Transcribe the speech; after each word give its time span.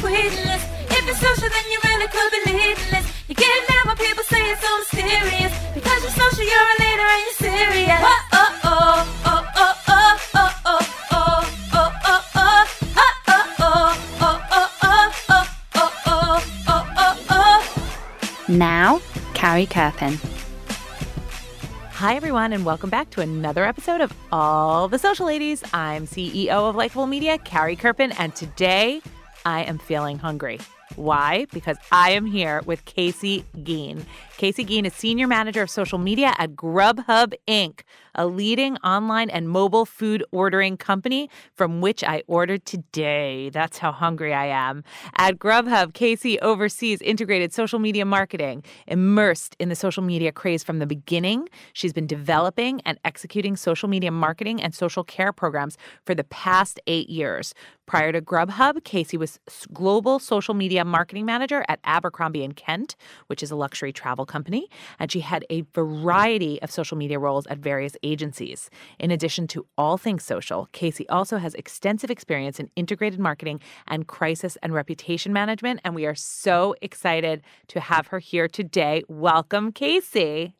If 0.00 1.08
it's 1.08 1.18
social, 1.18 1.48
then 1.48 1.64
you 1.70 1.78
really 1.84 2.06
could 2.06 2.30
be 2.30 2.52
leadless. 2.52 3.06
You 3.28 3.34
get 3.34 3.68
mad 3.68 3.86
when 3.86 3.96
people 3.96 4.22
say 4.24 4.38
it's 4.50 4.60
so 4.60 4.78
mysterious. 4.78 5.52
Because 5.74 6.02
you're 6.02 6.12
social, 6.12 6.44
you're 6.44 6.54
a 6.54 6.78
leader 6.78 7.02
and 7.02 7.22
you're 7.24 7.34
serious. 7.50 8.00
Oh, 8.00 8.24
oh, 8.32 8.60
oh, 8.64 9.04
oh, 9.24 9.44
oh. 9.54 9.78
Now, 18.48 19.00
Carrie 19.34 19.66
Kerpen. 19.66 20.18
Hi, 21.90 22.14
everyone, 22.14 22.52
and 22.52 22.64
welcome 22.64 22.90
back 22.90 23.10
to 23.10 23.20
another 23.20 23.64
episode 23.64 24.00
of 24.00 24.12
All 24.32 24.88
the 24.88 24.98
Social 24.98 25.26
Ladies. 25.26 25.62
I'm 25.72 26.06
CEO 26.06 26.50
of 26.50 26.76
Likeable 26.76 27.06
Media, 27.06 27.38
Carrie 27.38 27.76
Kerpen, 27.76 28.14
and 28.18 28.34
today 28.34 29.02
I 29.48 29.62
am 29.62 29.78
feeling 29.78 30.18
hungry. 30.18 30.58
Why? 30.96 31.46
Because 31.54 31.78
I 31.90 32.10
am 32.10 32.26
here 32.26 32.60
with 32.66 32.84
Casey 32.84 33.46
Geen. 33.64 34.04
Casey 34.38 34.62
Geen 34.62 34.86
is 34.86 34.94
Senior 34.94 35.26
Manager 35.26 35.62
of 35.62 35.68
Social 35.68 35.98
Media 35.98 36.32
at 36.38 36.54
Grubhub 36.54 37.34
Inc., 37.48 37.80
a 38.14 38.24
leading 38.24 38.76
online 38.78 39.30
and 39.30 39.48
mobile 39.48 39.84
food 39.84 40.24
ordering 40.30 40.76
company 40.76 41.28
from 41.56 41.80
which 41.80 42.04
I 42.04 42.22
ordered 42.28 42.64
today. 42.64 43.50
That's 43.50 43.78
how 43.78 43.90
hungry 43.90 44.32
I 44.32 44.46
am. 44.46 44.84
At 45.16 45.40
Grubhub, 45.40 45.92
Casey 45.92 46.38
oversees 46.38 47.02
integrated 47.02 47.52
social 47.52 47.80
media 47.80 48.04
marketing. 48.04 48.62
Immersed 48.86 49.56
in 49.58 49.70
the 49.70 49.74
social 49.74 50.04
media 50.04 50.30
craze 50.30 50.62
from 50.62 50.78
the 50.78 50.86
beginning, 50.86 51.48
she's 51.72 51.92
been 51.92 52.06
developing 52.06 52.80
and 52.82 52.96
executing 53.04 53.56
social 53.56 53.88
media 53.88 54.12
marketing 54.12 54.62
and 54.62 54.72
social 54.72 55.02
care 55.02 55.32
programs 55.32 55.76
for 56.06 56.14
the 56.14 56.24
past 56.24 56.78
eight 56.86 57.10
years. 57.10 57.54
Prior 57.86 58.12
to 58.12 58.20
Grubhub, 58.20 58.84
Casey 58.84 59.16
was 59.16 59.40
global 59.72 60.18
social 60.18 60.54
media 60.54 60.84
marketing 60.84 61.24
manager 61.24 61.64
at 61.68 61.80
Abercrombie 61.84 62.44
and 62.44 62.54
Kent, 62.54 62.94
which 63.28 63.42
is 63.42 63.50
a 63.50 63.56
luxury 63.56 63.92
travel 63.92 64.26
company, 64.28 64.68
and 64.98 65.10
she 65.10 65.20
had 65.20 65.44
a 65.50 65.62
variety 65.74 66.60
of 66.62 66.70
social 66.70 66.96
media 66.96 67.18
roles 67.18 67.46
at 67.48 67.58
various 67.58 67.96
agencies. 68.02 68.70
In 68.98 69.10
addition 69.10 69.46
to 69.48 69.66
all 69.76 69.98
things 69.98 70.24
social, 70.24 70.68
Casey 70.72 71.08
also 71.08 71.38
has 71.38 71.54
extensive 71.54 72.10
experience 72.10 72.60
in 72.60 72.70
integrated 72.76 73.18
marketing 73.18 73.60
and 73.86 74.06
crisis 74.06 74.56
and 74.62 74.72
reputation 74.72 75.32
management, 75.32 75.80
and 75.84 75.94
we 75.94 76.06
are 76.06 76.14
so 76.14 76.74
excited 76.82 77.42
to 77.68 77.80
have 77.80 78.08
her 78.08 78.18
here 78.18 78.48
today. 78.48 79.02
Welcome, 79.08 79.72
Casey. 79.72 80.57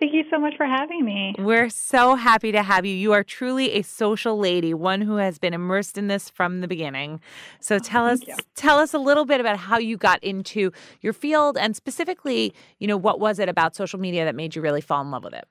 Thank 0.00 0.14
you 0.14 0.24
so 0.30 0.38
much 0.38 0.54
for 0.56 0.64
having 0.64 1.04
me. 1.04 1.34
We're 1.38 1.68
so 1.68 2.14
happy 2.14 2.52
to 2.52 2.62
have 2.62 2.86
you. 2.86 2.94
You 2.94 3.12
are 3.12 3.22
truly 3.22 3.72
a 3.72 3.82
social 3.82 4.38
lady, 4.38 4.72
one 4.72 5.02
who 5.02 5.16
has 5.16 5.38
been 5.38 5.52
immersed 5.52 5.98
in 5.98 6.08
this 6.08 6.30
from 6.30 6.62
the 6.62 6.68
beginning. 6.68 7.20
So 7.60 7.78
tell 7.78 8.06
us 8.06 8.20
Oh, 8.22 8.28
you. 8.28 8.36
tell 8.54 8.78
us 8.78 8.94
a 8.94 8.98
little 8.98 9.26
bit 9.26 9.40
about 9.40 9.58
how 9.58 9.76
you 9.76 9.98
got 9.98 10.22
into 10.24 10.72
your 11.02 11.12
field 11.12 11.58
and 11.58 11.76
specifically, 11.76 12.54
you 12.78 12.86
know, 12.86 12.96
what 12.96 13.20
was 13.20 13.38
it 13.38 13.50
about 13.50 13.76
social 13.76 14.00
media 14.00 14.24
that 14.24 14.34
made 14.34 14.56
you 14.56 14.62
really 14.62 14.80
fall 14.80 15.02
in 15.02 15.10
love 15.10 15.22
with 15.24 15.34
it? 15.34 15.46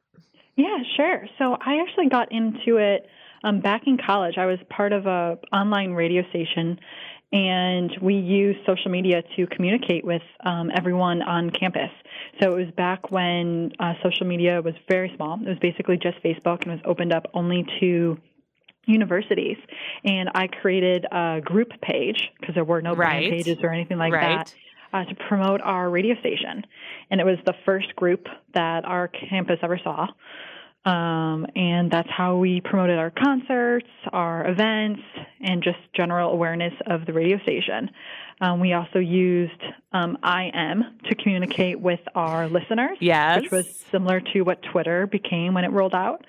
Yeah, 0.55 0.77
sure. 0.97 1.27
So 1.37 1.55
I 1.63 1.79
actually 1.87 2.09
got 2.09 2.31
into 2.31 2.77
it 2.77 3.07
um, 3.43 3.61
back 3.61 3.83
in 3.85 3.97
college. 4.03 4.37
I 4.37 4.47
was 4.47 4.57
part 4.69 4.93
of 4.93 5.05
a 5.05 5.37
online 5.53 5.91
radio 5.91 6.27
station, 6.29 6.79
and 7.31 7.91
we 8.01 8.15
used 8.15 8.59
social 8.65 8.89
media 8.89 9.21
to 9.35 9.45
communicate 9.47 10.03
with 10.03 10.23
um, 10.43 10.71
everyone 10.75 11.21
on 11.21 11.51
campus. 11.51 11.91
So 12.41 12.53
it 12.53 12.65
was 12.65 12.73
back 12.75 13.11
when 13.11 13.71
uh, 13.79 13.93
social 14.03 14.25
media 14.25 14.61
was 14.61 14.73
very 14.89 15.11
small. 15.15 15.39
It 15.41 15.47
was 15.47 15.59
basically 15.59 15.97
just 15.97 16.21
Facebook, 16.23 16.61
and 16.63 16.71
was 16.71 16.81
opened 16.85 17.11
up 17.13 17.25
only 17.33 17.65
to 17.79 18.17
universities. 18.85 19.57
And 20.05 20.29
I 20.33 20.47
created 20.47 21.05
a 21.11 21.41
group 21.43 21.69
page 21.81 22.29
because 22.39 22.55
there 22.55 22.63
were 22.63 22.81
no 22.81 22.95
brand 22.95 23.25
Right. 23.25 23.31
pages 23.31 23.57
or 23.61 23.71
anything 23.73 23.97
like 23.97 24.13
Right. 24.13 24.37
that. 24.37 24.53
uh, 24.91 25.05
to 25.05 25.13
promote 25.27 25.61
our 25.61 25.87
radio 25.87 26.15
station. 26.19 26.65
And 27.11 27.21
it 27.21 27.23
was 27.23 27.37
the 27.45 27.53
first 27.63 27.95
group 27.95 28.27
that 28.55 28.85
our 28.85 29.07
campus 29.07 29.59
ever 29.61 29.77
saw. 29.77 30.07
Um, 30.85 31.45
and 31.55 31.91
that's 31.91 32.09
how 32.09 32.37
we 32.37 32.61
promoted 32.61 32.97
our 32.97 33.11
concerts, 33.11 33.87
our 34.13 34.47
events, 34.47 35.01
and 35.41 35.61
just 35.61 35.77
general 35.93 36.31
awareness 36.31 36.73
of 36.87 37.05
the 37.05 37.13
radio 37.13 37.37
station. 37.43 37.91
Um, 38.41 38.61
we 38.61 38.71
also 38.73 38.99
used 38.99 39.61
um, 39.91 40.17
IM 40.23 40.83
to 41.09 41.15
communicate 41.15 41.79
with 41.79 41.99
our 42.15 42.47
listeners, 42.47 42.97
Yes. 43.01 43.41
which 43.41 43.51
was 43.51 43.75
similar 43.91 44.21
to 44.33 44.41
what 44.43 44.61
Twitter 44.63 45.05
became 45.05 45.53
when 45.53 45.65
it 45.65 45.71
rolled 45.71 45.93
out. 45.93 46.25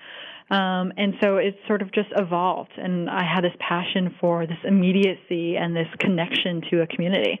Um, 0.51 0.91
and 0.97 1.13
so 1.23 1.37
it 1.37 1.55
sort 1.65 1.81
of 1.81 1.93
just 1.93 2.09
evolved. 2.17 2.73
And 2.75 3.09
I 3.09 3.23
had 3.23 3.43
this 3.43 3.55
passion 3.59 4.13
for 4.19 4.45
this 4.45 4.57
immediacy 4.65 5.55
and 5.55 5.73
this 5.73 5.87
connection 5.99 6.61
to 6.69 6.81
a 6.81 6.87
community. 6.87 7.39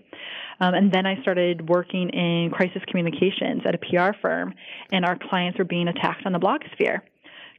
Um, 0.61 0.73
and 0.73 0.91
then 0.91 1.05
I 1.05 1.21
started 1.21 1.67
working 1.67 2.09
in 2.09 2.51
crisis 2.51 2.81
communications 2.87 3.63
at 3.65 3.75
a 3.75 3.79
PR 3.79 4.17
firm, 4.21 4.53
and 4.91 5.03
our 5.03 5.17
clients 5.29 5.59
were 5.59 5.65
being 5.65 5.89
attacked 5.89 6.25
on 6.25 6.31
the 6.31 6.39
blogosphere 6.39 7.01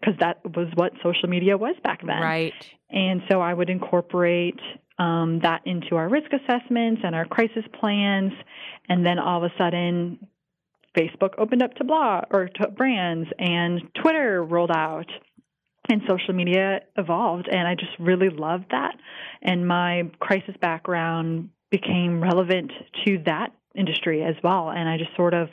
because 0.00 0.14
that 0.20 0.40
was 0.56 0.68
what 0.74 0.92
social 1.02 1.28
media 1.28 1.56
was 1.58 1.76
back 1.84 2.00
then. 2.00 2.20
Right. 2.20 2.54
And 2.90 3.22
so 3.30 3.40
I 3.40 3.52
would 3.52 3.68
incorporate 3.68 4.58
um, 4.98 5.40
that 5.42 5.62
into 5.66 5.96
our 5.96 6.08
risk 6.08 6.30
assessments 6.32 7.02
and 7.04 7.14
our 7.14 7.24
crisis 7.24 7.64
plans. 7.78 8.32
And 8.88 9.04
then 9.04 9.18
all 9.18 9.44
of 9.44 9.50
a 9.50 9.54
sudden, 9.58 10.26
Facebook 10.96 11.34
opened 11.38 11.62
up 11.62 11.74
to 11.74 11.84
blog 11.84 12.24
or 12.30 12.48
to 12.48 12.68
brands, 12.68 13.28
and 13.38 13.82
Twitter 14.00 14.44
rolled 14.44 14.70
out, 14.70 15.06
and 15.88 16.02
social 16.08 16.34
media 16.34 16.80
evolved. 16.96 17.48
And 17.50 17.66
I 17.66 17.74
just 17.74 17.92
really 17.98 18.28
loved 18.30 18.66
that. 18.70 18.94
And 19.42 19.66
my 19.66 20.10
crisis 20.20 20.54
background 20.60 21.50
became 21.70 22.22
relevant 22.22 22.70
to 23.04 23.18
that 23.26 23.52
industry 23.74 24.22
as 24.22 24.34
well. 24.44 24.70
And 24.70 24.88
I 24.88 24.98
just 24.98 25.14
sort 25.16 25.32
of 25.34 25.48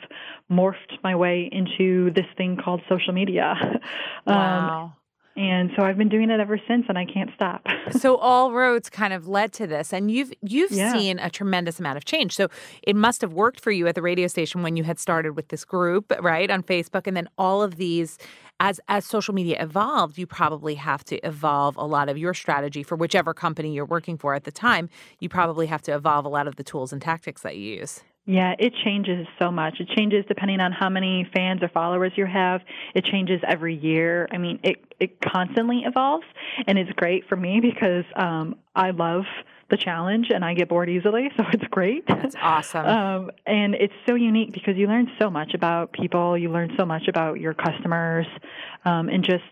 morphed 0.50 0.92
my 1.02 1.14
way 1.16 1.48
into 1.50 2.10
this 2.14 2.26
thing 2.36 2.58
called 2.62 2.82
social 2.88 3.12
media. 3.12 3.54
Um, 4.26 4.34
Wow. 4.36 4.92
and 5.36 5.70
so 5.76 5.82
I've 5.84 5.96
been 5.96 6.10
doing 6.10 6.28
it 6.30 6.38
ever 6.40 6.60
since, 6.68 6.84
and 6.90 6.98
I 6.98 7.06
can't 7.06 7.30
stop. 7.34 7.66
so 7.92 8.16
all 8.28 8.52
roads 8.52 8.90
kind 8.90 9.14
of 9.14 9.26
led 9.26 9.52
to 9.54 9.66
this 9.66 9.92
and 9.94 10.10
you've 10.10 10.32
you've 10.42 10.70
Yeah. 10.70 10.92
seen 10.92 11.18
a 11.18 11.30
tremendous 11.30 11.80
amount 11.80 11.96
of 11.96 12.04
change 12.04 12.36
so 12.36 12.48
it 12.82 12.94
must 12.94 13.22
have 13.22 13.32
worked 13.32 13.58
for 13.60 13.70
you 13.70 13.86
at 13.86 13.94
the 13.94 14.02
radio 14.02 14.26
station 14.26 14.62
when 14.62 14.76
you 14.76 14.84
had 14.84 14.98
started 14.98 15.34
with 15.36 15.48
this 15.48 15.64
group 15.64 16.12
right 16.20 16.50
on 16.50 16.62
facebook 16.62 17.06
and 17.06 17.16
then 17.16 17.28
all 17.38 17.62
of 17.62 17.76
these 17.76 18.18
as 18.60 18.78
as 18.86 19.04
social 19.04 19.34
media 19.34 19.56
evolved 19.60 20.18
you 20.18 20.26
probably 20.26 20.76
have 20.76 21.02
to 21.02 21.16
evolve 21.26 21.76
a 21.76 21.84
lot 21.84 22.08
of 22.08 22.16
your 22.16 22.34
strategy 22.34 22.82
for 22.82 22.94
whichever 22.94 23.34
company 23.34 23.74
you're 23.74 23.84
working 23.84 24.16
for 24.16 24.34
at 24.34 24.44
the 24.44 24.52
time 24.52 24.88
you 25.18 25.28
probably 25.28 25.66
have 25.66 25.82
to 25.82 25.92
evolve 25.92 26.24
a 26.24 26.28
lot 26.28 26.46
of 26.46 26.56
the 26.56 26.62
tools 26.62 26.92
and 26.92 27.02
tactics 27.02 27.42
that 27.42 27.56
you 27.56 27.74
use 27.80 28.02
Yeah, 28.26 28.54
it 28.58 28.72
changes 28.84 29.26
so 29.40 29.50
much. 29.50 29.80
It 29.80 29.88
changes 29.96 30.24
depending 30.28 30.60
on 30.60 30.72
how 30.72 30.90
many 30.90 31.26
fans 31.34 31.62
or 31.62 31.68
followers 31.68 32.12
you 32.16 32.26
have. 32.26 32.60
It 32.94 33.04
changes 33.04 33.40
every 33.48 33.74
year. 33.74 34.28
I 34.30 34.38
mean, 34.38 34.60
it 34.62 34.76
it 35.00 35.10
constantly 35.20 35.82
evolves, 35.86 36.26
and 36.66 36.78
it's 36.78 36.92
great 36.92 37.26
for 37.28 37.36
me 37.36 37.60
because 37.60 38.04
um, 38.14 38.56
I 38.76 38.90
love 38.90 39.24
the 39.70 39.76
challenge 39.76 40.28
and 40.34 40.44
I 40.44 40.54
get 40.54 40.68
bored 40.68 40.88
easily, 40.88 41.30
so 41.36 41.44
it's 41.52 41.64
great. 41.70 42.06
that's 42.06 42.36
awesome 42.40 42.86
Um, 42.86 43.30
and 43.46 43.74
it's 43.74 43.94
so 44.06 44.14
unique 44.14 44.52
because 44.52 44.76
you 44.76 44.86
learn 44.86 45.10
so 45.18 45.30
much 45.30 45.54
about 45.54 45.92
people. 45.92 46.36
You 46.36 46.50
learn 46.50 46.72
so 46.76 46.84
much 46.84 47.08
about 47.08 47.40
your 47.40 47.54
customers, 47.54 48.26
um, 48.84 49.08
and 49.08 49.24
just 49.24 49.44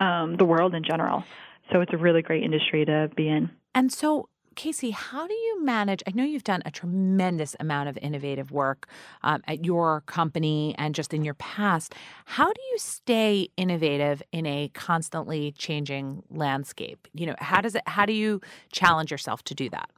um, 0.00 0.36
the 0.36 0.44
world 0.44 0.74
in 0.74 0.84
general. 0.84 1.24
So 1.72 1.80
it's 1.80 1.92
a 1.92 1.96
really 1.96 2.22
great 2.22 2.44
industry 2.44 2.84
to 2.84 3.10
be 3.16 3.28
in. 3.28 3.50
And 3.74 3.92
so, 3.92 4.28
Casey, 4.56 4.90
how 4.90 5.26
do 5.26 5.34
you 5.34 5.62
manage? 5.62 6.02
I 6.06 6.12
know 6.12 6.24
you've 6.24 6.42
done 6.42 6.62
a 6.64 6.70
tremendous 6.70 7.54
amount 7.60 7.90
of 7.90 7.98
innovative 7.98 8.50
work 8.50 8.88
um, 9.22 9.42
at 9.46 9.64
your 9.64 10.00
company 10.06 10.74
and 10.78 10.94
just 10.94 11.12
in 11.12 11.22
your 11.22 11.34
past. 11.34 11.94
How 12.24 12.46
do 12.46 12.60
you 12.72 12.78
stay 12.78 13.50
innovative 13.58 14.22
in 14.32 14.46
a 14.46 14.70
constantly 14.72 15.52
changing 15.52 16.22
landscape? 16.30 17.06
You 17.12 17.26
know, 17.26 17.34
how 17.38 17.60
does 17.60 17.74
it? 17.74 17.82
How 17.86 18.06
do 18.06 18.14
you 18.14 18.40
challenge 18.72 19.10
yourself 19.10 19.42
to 19.44 19.54
do 19.54 19.68
that? 19.70 19.90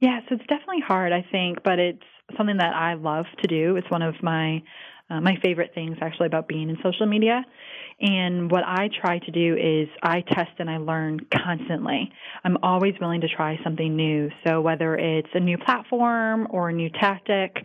Yeah, 0.00 0.20
so 0.28 0.36
it's 0.36 0.46
definitely 0.46 0.82
hard, 0.86 1.12
I 1.12 1.26
think, 1.32 1.62
but 1.64 1.78
it's 1.78 2.04
something 2.36 2.58
that 2.58 2.74
I 2.74 2.94
love 2.94 3.24
to 3.42 3.48
do. 3.48 3.76
It's 3.76 3.90
one 3.90 4.02
of 4.02 4.22
my 4.22 4.62
uh, 5.10 5.20
my 5.22 5.36
favorite 5.42 5.72
things 5.74 5.96
actually 6.02 6.26
about 6.26 6.46
being 6.46 6.68
in 6.68 6.76
social 6.82 7.06
media. 7.06 7.42
And 8.00 8.48
what 8.48 8.62
I 8.64 8.88
try 9.00 9.18
to 9.18 9.30
do 9.32 9.56
is 9.56 9.88
I 10.02 10.20
test 10.20 10.52
and 10.58 10.70
I 10.70 10.76
learn 10.76 11.18
constantly. 11.34 12.12
I'm 12.44 12.56
always 12.62 12.94
willing 13.00 13.22
to 13.22 13.28
try 13.28 13.58
something 13.64 13.96
new. 13.96 14.30
So 14.46 14.60
whether 14.60 14.94
it's 14.94 15.28
a 15.34 15.40
new 15.40 15.58
platform 15.58 16.46
or 16.50 16.68
a 16.68 16.72
new 16.72 16.90
tactic, 16.90 17.56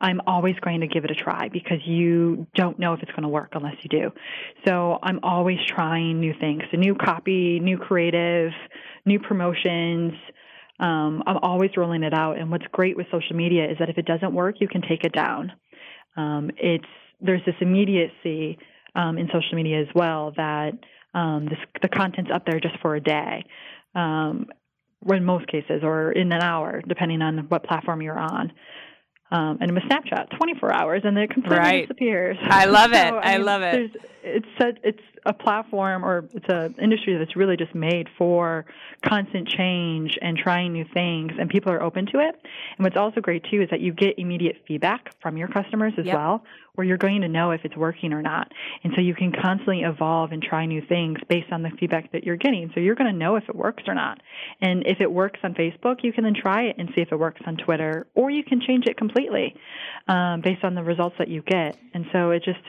I'm 0.00 0.22
always 0.26 0.54
going 0.60 0.80
to 0.80 0.86
give 0.86 1.04
it 1.04 1.10
a 1.10 1.14
try 1.14 1.48
because 1.50 1.78
you 1.84 2.46
don't 2.54 2.78
know 2.78 2.94
if 2.94 3.02
it's 3.02 3.10
going 3.12 3.24
to 3.24 3.28
work 3.28 3.52
unless 3.54 3.76
you 3.82 3.90
do. 3.90 4.10
So 4.66 4.98
I'm 5.02 5.20
always 5.22 5.58
trying 5.66 6.18
new 6.18 6.34
things, 6.40 6.62
a 6.72 6.78
new 6.78 6.94
copy, 6.94 7.60
new 7.60 7.76
creative, 7.76 8.52
new 9.04 9.20
promotions. 9.20 10.12
Um, 10.80 11.22
I'm 11.26 11.38
always 11.42 11.70
rolling 11.76 12.04
it 12.04 12.14
out. 12.14 12.38
And 12.38 12.50
what's 12.50 12.66
great 12.72 12.96
with 12.96 13.06
social 13.12 13.36
media 13.36 13.70
is 13.70 13.76
that 13.78 13.90
if 13.90 13.98
it 13.98 14.06
doesn't 14.06 14.32
work, 14.32 14.56
you 14.60 14.68
can 14.68 14.80
take 14.80 15.04
it 15.04 15.12
down. 15.12 15.52
Um, 16.16 16.50
it's 16.56 16.84
there's 17.20 17.44
this 17.46 17.54
immediacy 17.60 18.58
um, 18.94 19.18
in 19.18 19.26
social 19.26 19.54
media 19.54 19.80
as 19.80 19.88
well 19.94 20.32
that 20.36 20.72
um, 21.14 21.46
this, 21.46 21.58
the 21.82 21.88
content's 21.88 22.30
up 22.32 22.44
there 22.46 22.60
just 22.60 22.78
for 22.80 22.94
a 22.96 23.00
day, 23.00 23.44
um, 23.94 24.46
in 25.08 25.24
most 25.24 25.46
cases, 25.48 25.82
or 25.82 26.12
in 26.12 26.32
an 26.32 26.42
hour, 26.42 26.82
depending 26.86 27.22
on 27.22 27.46
what 27.48 27.64
platform 27.64 28.02
you're 28.02 28.18
on. 28.18 28.52
Um, 29.30 29.58
and 29.60 29.72
with 29.72 29.82
Snapchat, 29.84 30.36
24 30.36 30.72
hours, 30.72 31.02
and 31.04 31.16
then 31.16 31.24
it 31.24 31.30
completely 31.30 31.58
Right. 31.58 31.82
disappears. 31.88 32.36
I 32.42 32.66
love 32.66 32.92
it. 32.92 33.10
So, 33.10 33.18
I 33.18 33.36
mean, 33.36 33.46
love 33.46 33.62
it. 33.62 33.90
It's 34.26 34.46
such, 34.58 34.78
it's 34.82 35.02
a 35.26 35.34
platform 35.34 36.04
or 36.04 36.26
it's 36.32 36.46
an 36.48 36.74
industry 36.80 37.16
that's 37.18 37.36
really 37.36 37.56
just 37.56 37.74
made 37.74 38.08
for 38.16 38.64
constant 39.02 39.46
change 39.46 40.18
and 40.22 40.36
trying 40.36 40.72
new 40.72 40.86
things, 40.94 41.32
and 41.38 41.50
people 41.50 41.70
are 41.70 41.82
open 41.82 42.06
to 42.06 42.20
it. 42.20 42.34
And 42.76 42.84
what's 42.84 42.96
also 42.96 43.20
great 43.20 43.44
too 43.50 43.60
is 43.60 43.70
that 43.70 43.80
you 43.80 43.92
get 43.92 44.18
immediate 44.18 44.56
feedback 44.66 45.14
from 45.20 45.36
your 45.36 45.48
customers 45.48 45.92
as 45.98 46.06
Yep. 46.06 46.14
well, 46.14 46.44
where 46.74 46.86
you're 46.86 46.96
going 46.96 47.20
to 47.20 47.28
know 47.28 47.50
if 47.50 47.64
it's 47.64 47.76
working 47.76 48.12
or 48.12 48.22
not. 48.22 48.50
And 48.82 48.92
so 48.96 49.00
you 49.02 49.14
can 49.14 49.30
constantly 49.30 49.82
evolve 49.82 50.32
and 50.32 50.42
try 50.42 50.66
new 50.66 50.80
things 50.80 51.18
based 51.28 51.52
on 51.52 51.62
the 51.62 51.70
feedback 51.78 52.10
that 52.12 52.24
you're 52.24 52.36
getting. 52.36 52.70
So 52.74 52.80
you're 52.80 52.96
going 52.96 53.12
to 53.12 53.18
know 53.18 53.36
if 53.36 53.48
it 53.48 53.54
works 53.54 53.84
or 53.86 53.94
not. 53.94 54.20
And 54.60 54.86
if 54.86 55.00
it 55.00 55.10
works 55.10 55.38
on 55.44 55.54
Facebook, 55.54 56.02
you 56.02 56.12
can 56.12 56.24
then 56.24 56.34
try 56.34 56.64
it 56.64 56.76
and 56.78 56.88
see 56.94 57.02
if 57.02 57.12
it 57.12 57.18
works 57.18 57.42
on 57.46 57.56
Twitter, 57.56 58.06
or 58.14 58.30
you 58.30 58.42
can 58.42 58.60
change 58.60 58.86
it 58.86 58.96
completely 58.96 59.54
um, 60.08 60.40
based 60.40 60.64
on 60.64 60.74
the 60.74 60.82
results 60.82 61.16
that 61.18 61.28
you 61.28 61.42
get. 61.42 61.76
And 61.92 62.06
so 62.12 62.30
it 62.30 62.42
just 62.42 62.60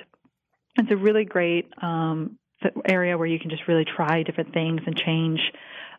it's 0.77 0.92
a 0.92 0.98
really 0.98 1.25
great 1.25 1.72
um, 1.81 2.38
area 2.86 3.18
where 3.18 3.27
you 3.27 3.39
can 3.39 3.50
just 3.50 3.68
really 3.68 3.86
try 3.86 4.24
different 4.24 4.54
things 4.54 4.81
and 4.86 4.95
change 4.98 5.39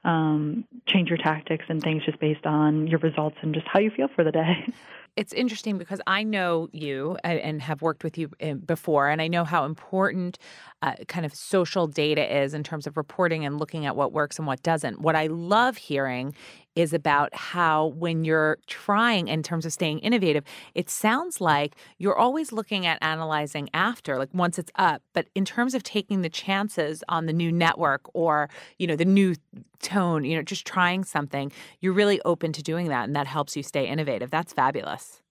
um, 0.05 0.64
change 0.87 1.08
your 1.08 1.19
tactics 1.19 1.64
and 1.69 1.82
things 1.82 2.05
just 2.05 2.20
based 2.20 2.46
on 2.46 2.87
your 2.87 3.00
results 3.00 3.37
and 3.43 3.52
just 3.52 3.67
how 3.67 3.81
you 3.81 3.90
feel 3.90 4.06
for 4.14 4.23
the 4.23 4.31
day. 4.31 4.64
it's 5.17 5.32
interesting 5.32 5.78
because 5.78 6.00
I 6.06 6.23
know 6.23 6.69
you 6.70 7.17
and, 7.25 7.40
and 7.40 7.62
have 7.62 7.82
worked 7.82 8.05
with 8.05 8.17
you 8.17 8.31
uh, 8.40 8.55
before, 8.55 9.08
and 9.08 9.20
I 9.20 9.26
know 9.26 9.44
how 9.44 9.64
important 9.64 10.38
uh, 10.82 10.94
kind 11.08 11.26
of 11.26 11.34
social 11.34 11.88
data 11.88 12.43
is 12.43 12.55
in 12.55 12.62
terms 12.62 12.87
of 12.87 12.96
reporting 12.96 13.44
and 13.44 13.58
looking 13.58 13.84
at 13.84 13.96
what 13.96 14.12
works 14.12 14.38
and 14.38 14.46
what 14.46 14.62
doesn't. 14.62 15.00
What 15.00 15.17
I 15.17 15.26
love 15.26 15.76
hearing 15.76 16.34
is 16.76 16.93
about 16.93 17.34
how 17.34 17.87
when 17.87 18.25
you're 18.25 18.58
trying 18.67 19.28
in 19.28 19.43
terms 19.43 19.67
of 19.67 19.73
staying 19.73 19.99
innovative, 20.00 20.44
it 20.75 20.88
sounds 20.88 21.40
like 21.40 21.75
you're 21.99 22.17
always 22.17 22.52
looking 22.52 22.87
at 22.87 22.99
analyzing 23.02 23.69
after, 23.75 24.19
like 24.19 24.28
once 24.32 24.58
it's 24.58 24.70
up. 24.76 25.02
But 25.12 25.28
in 25.34 25.44
terms 25.44 25.75
of 25.75 25.82
taking 25.82 26.20
the 26.20 26.28
chances 26.28 27.02
on 27.08 27.26
the 27.26 27.32
new 27.32 27.50
network 27.50 28.02
or, 28.14 28.49
you 28.78 28.87
know, 28.87 28.96
the 28.96 29.05
new 29.05 29.34
tone, 29.82 30.25
you 30.25 30.37
know, 30.37 30.43
just 30.43 30.67
trying 30.67 31.02
something, 31.02 31.50
you're 31.81 31.94
really 31.94 32.20
open 32.25 32.52
to 32.52 32.62
doing 32.62 32.88
that 32.88 33.05
and 33.05 33.17
that 33.17 33.26
helps 33.26 33.56
you 33.56 33.62
stay 33.62 33.87
innovative. 33.87 34.31
That's 34.31 34.52
fabulous. 34.52 35.22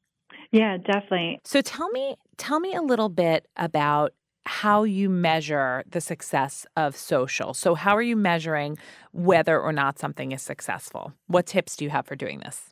yeah, 0.51 0.77
definitely. 0.77 1.39
So 1.43 1.61
tell 1.61 1.89
me 1.89 2.15
tell 2.37 2.59
me 2.59 2.73
a 2.73 2.81
little 2.81 3.09
bit 3.09 3.47
about 3.55 4.13
how 4.45 4.83
you 4.83 5.09
measure 5.09 5.83
the 5.89 6.01
success 6.01 6.65
of 6.77 6.95
social. 6.95 7.53
So 7.53 7.75
how 7.75 7.95
are 7.95 8.01
you 8.01 8.15
measuring 8.15 8.77
whether 9.11 9.59
or 9.59 9.71
not 9.71 9.99
something 9.99 10.31
is 10.31 10.41
successful? 10.41 11.13
What 11.27 11.47
tips 11.47 11.75
do 11.75 11.85
you 11.85 11.89
have 11.89 12.05
for 12.05 12.15
doing 12.15 12.39
this? 12.39 12.69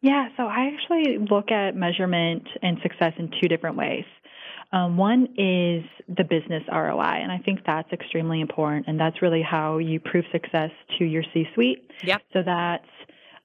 Yeah, 0.00 0.28
so 0.36 0.44
I 0.44 0.70
actually 0.72 1.18
look 1.18 1.50
at 1.50 1.74
measurement 1.74 2.46
and 2.62 2.78
success 2.82 3.12
in 3.18 3.30
two 3.40 3.48
different 3.48 3.76
ways. 3.76 4.04
Um, 4.72 4.96
one 4.96 5.28
is 5.36 5.84
the 6.14 6.24
business 6.24 6.62
ROI, 6.70 7.22
and 7.22 7.32
I 7.32 7.38
think 7.38 7.60
that's 7.66 7.90
extremely 7.92 8.40
important, 8.40 8.86
and 8.86 9.00
that's 9.00 9.22
really 9.22 9.42
how 9.42 9.78
you 9.78 9.98
prove 9.98 10.24
success 10.30 10.70
to 10.98 11.04
your 11.04 11.24
C-suite. 11.32 11.90
Yep. 12.04 12.22
So 12.32 12.42
that's 12.44 12.84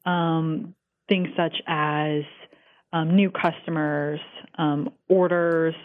um, 0.05 0.75
things 1.07 1.29
such 1.35 1.55
as 1.65 2.23
um, 2.91 3.15
new 3.15 3.31
customers, 3.31 4.19
um, 4.57 4.89
orders, 5.07 5.75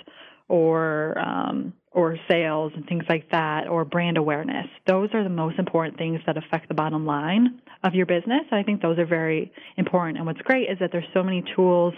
or 0.49 1.19
um, 1.19 1.73
or 1.93 2.17
sales 2.31 2.73
and 2.77 2.87
things 2.87 3.05
like 3.09 3.31
that, 3.31 3.67
or 3.67 3.85
brand 3.85 4.17
awareness. 4.19 4.67
Those 4.87 5.09
are 5.15 5.25
the 5.25 5.31
most 5.31 5.59
important 5.59 5.97
things 5.97 6.21
that 6.27 6.37
affect 6.37 6.69
the 6.69 6.75
bottom 6.75 7.07
line 7.07 7.61
of 7.83 7.95
your 7.95 8.07
business. 8.07 8.43
I 8.53 8.63
think 8.63 8.83
those 8.83 8.99
are 8.99 9.07
very 9.07 9.53
important. 9.77 10.19
And 10.19 10.27
what's 10.27 10.41
great 10.43 10.71
is 10.71 10.79
that 10.81 10.91
there's 10.93 11.09
so 11.15 11.23
many 11.23 11.43
tools 11.57 11.95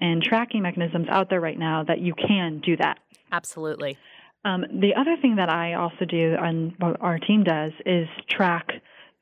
and 0.00 0.22
tracking 0.22 0.62
mechanisms 0.62 1.08
out 1.10 1.30
there 1.30 1.40
right 1.40 1.58
now 1.58 1.84
that 1.84 2.00
you 2.00 2.14
can 2.14 2.60
do 2.64 2.76
that. 2.76 3.00
Absolutely. 3.32 3.98
Um, 4.44 4.64
the 4.80 4.94
other 4.94 5.16
thing 5.20 5.36
that 5.36 5.48
I 5.48 5.74
also 5.74 6.04
do, 6.04 6.36
and 6.38 6.74
what 6.78 7.00
our 7.00 7.18
team 7.18 7.44
does, 7.44 7.72
is 7.84 8.06
track 8.28 8.68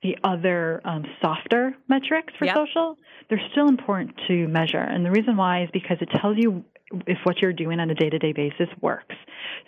the 0.02 0.18
other 0.24 0.80
um, 0.84 1.04
softer 1.20 1.76
metrics 1.88 2.32
for 2.38 2.44
Yep. 2.44 2.56
social. 2.56 2.98
They're 3.28 3.42
still 3.52 3.68
important 3.68 4.20
to 4.26 4.48
measure, 4.48 4.78
and 4.78 5.04
the 5.06 5.10
reason 5.10 5.36
why 5.36 5.62
is 5.62 5.70
because 5.72 5.98
it 6.00 6.10
tells 6.20 6.36
you 6.38 6.64
if 7.06 7.18
what 7.24 7.38
you're 7.38 7.52
doing 7.52 7.80
on 7.80 7.90
a 7.90 7.94
day-to-day 7.94 8.32
basis 8.32 8.68
works. 8.80 9.14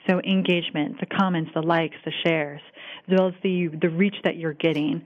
So 0.08 0.20
engagement, 0.20 1.00
the 1.00 1.06
comments, 1.06 1.50
the 1.54 1.62
likes, 1.62 1.96
the 2.04 2.12
shares, 2.24 2.60
as 3.08 3.18
well 3.18 3.28
as 3.28 3.34
the 3.42 3.68
the 3.80 3.88
reach 3.88 4.16
that 4.24 4.36
you're 4.36 4.54
getting. 4.54 5.04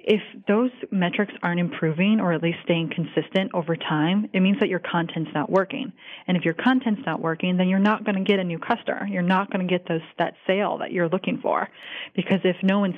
If 0.00 0.22
those 0.46 0.70
metrics 0.90 1.34
aren't 1.42 1.60
improving 1.60 2.18
or 2.18 2.32
at 2.32 2.42
least 2.42 2.58
staying 2.64 2.92
consistent 2.94 3.50
over 3.52 3.76
time, 3.76 4.30
it 4.32 4.40
means 4.40 4.58
that 4.60 4.70
your 4.70 4.78
content's 4.78 5.30
not 5.34 5.50
working. 5.50 5.92
And 6.26 6.36
if 6.36 6.44
your 6.44 6.54
content's 6.54 7.02
not 7.04 7.20
working, 7.20 7.58
then 7.58 7.68
you're 7.68 7.78
not 7.78 8.04
going 8.04 8.14
to 8.14 8.22
get 8.22 8.38
a 8.38 8.44
new 8.44 8.58
customer. 8.58 9.06
You're 9.06 9.22
not 9.22 9.50
going 9.52 9.66
to 9.66 9.70
get 9.70 9.86
those 9.86 10.00
that 10.18 10.34
sale 10.46 10.78
that 10.78 10.92
you're 10.92 11.10
looking 11.10 11.40
for. 11.42 11.68
Because 12.14 12.40
if 12.44 12.56
no 12.62 12.78
one's 12.78 12.94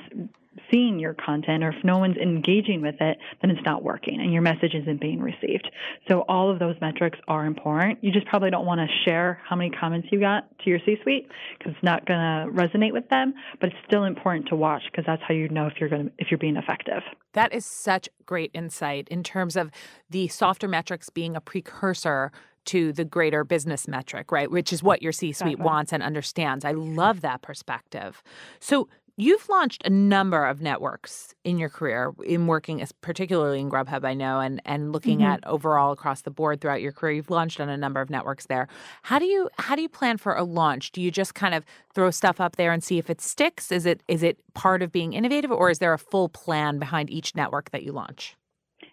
seeing 0.71 0.99
your 0.99 1.13
content 1.13 1.63
or 1.63 1.69
if 1.69 1.83
no 1.83 1.97
one's 1.97 2.17
engaging 2.17 2.81
with 2.81 2.95
it, 2.99 3.17
then 3.41 3.51
it's 3.51 3.65
not 3.65 3.83
working 3.83 4.19
and 4.19 4.33
your 4.33 4.41
message 4.41 4.73
isn't 4.73 4.99
being 4.99 5.21
received. 5.21 5.69
So 6.07 6.21
all 6.27 6.51
of 6.51 6.59
those 6.59 6.75
metrics 6.81 7.17
are 7.27 7.45
important. 7.45 8.03
You 8.03 8.11
just 8.11 8.27
probably 8.27 8.49
don't 8.49 8.65
want 8.65 8.79
to 8.79 8.87
share 9.09 9.41
how 9.47 9.55
many 9.55 9.69
comments 9.69 10.09
you 10.11 10.19
got 10.19 10.47
to 10.59 10.69
your 10.69 10.79
C-suite 10.85 11.27
because 11.57 11.73
it's 11.73 11.83
not 11.83 12.05
going 12.05 12.19
to 12.19 12.51
resonate 12.51 12.93
with 12.93 13.07
them, 13.09 13.33
but 13.59 13.69
it's 13.69 13.77
still 13.87 14.03
important 14.03 14.47
to 14.49 14.55
watch 14.55 14.83
because 14.91 15.05
that's 15.05 15.21
how 15.27 15.33
you 15.33 15.47
know 15.49 15.67
if 15.67 15.73
you're 15.79 15.89
going 15.89 16.05
to, 16.05 16.11
if 16.17 16.29
you're 16.29 16.37
being 16.37 16.57
effective. 16.57 17.01
That 17.33 17.53
is 17.53 17.65
such 17.65 18.09
great 18.25 18.51
insight 18.53 19.07
in 19.09 19.23
terms 19.23 19.55
of 19.55 19.71
the 20.09 20.27
softer 20.27 20.67
metrics 20.67 21.09
being 21.09 21.35
a 21.35 21.41
precursor 21.41 22.31
to 22.65 22.93
the 22.93 23.05
greater 23.05 23.43
business 23.43 23.87
metric, 23.87 24.31
right? 24.31 24.49
Which 24.49 24.71
is 24.71 24.83
what 24.83 25.01
your 25.01 25.11
C 25.11 25.31
suite 25.31 25.53
Exactly. 25.53 25.65
wants 25.65 25.93
and 25.93 26.03
understands. 26.03 26.63
I 26.63 26.71
love 26.71 27.21
that 27.21 27.41
perspective. 27.41 28.21
So, 28.59 28.87
you've 29.17 29.47
launched 29.49 29.85
a 29.85 29.89
number 29.89 30.45
of 30.45 30.61
networks 30.61 31.33
in 31.43 31.57
your 31.57 31.69
career 31.69 32.13
in 32.25 32.47
working 32.47 32.81
as 32.81 32.91
particularly 32.91 33.59
in 33.59 33.69
Grubhub, 33.69 34.05
I 34.05 34.13
know, 34.13 34.39
and 34.39 34.61
and 34.65 34.91
looking 34.91 35.19
Mhm. 35.19 35.25
at 35.33 35.47
overall 35.47 35.91
across 35.91 36.21
the 36.21 36.31
board 36.31 36.61
throughout 36.61 36.81
your 36.81 36.91
career. 36.91 37.13
You've 37.13 37.29
launched 37.29 37.59
on 37.59 37.69
a 37.69 37.77
number 37.77 38.01
of 38.01 38.09
networks 38.09 38.45
there. 38.47 38.67
How 39.03 39.19
do 39.19 39.25
you 39.25 39.49
how 39.57 39.75
do 39.75 39.81
you 39.81 39.89
plan 39.89 40.17
for 40.17 40.35
a 40.35 40.43
launch? 40.43 40.91
Do 40.91 41.01
you 41.01 41.11
just 41.11 41.35
kind 41.35 41.53
of 41.53 41.65
throw 41.93 42.11
stuff 42.11 42.39
up 42.41 42.55
there 42.55 42.71
and 42.71 42.83
see 42.83 42.97
if 42.97 43.09
it 43.09 43.21
sticks? 43.21 43.71
Is 43.71 43.85
it 43.85 44.01
is 44.07 44.23
it 44.23 44.37
part 44.53 44.81
of 44.81 44.91
being 44.91 45.13
innovative 45.13 45.51
or 45.51 45.69
is 45.69 45.79
there 45.79 45.93
a 45.93 45.99
full 45.99 46.29
plan 46.29 46.79
behind 46.79 47.09
each 47.09 47.35
network 47.35 47.71
that 47.71 47.83
you 47.83 47.91
launch? 47.91 48.35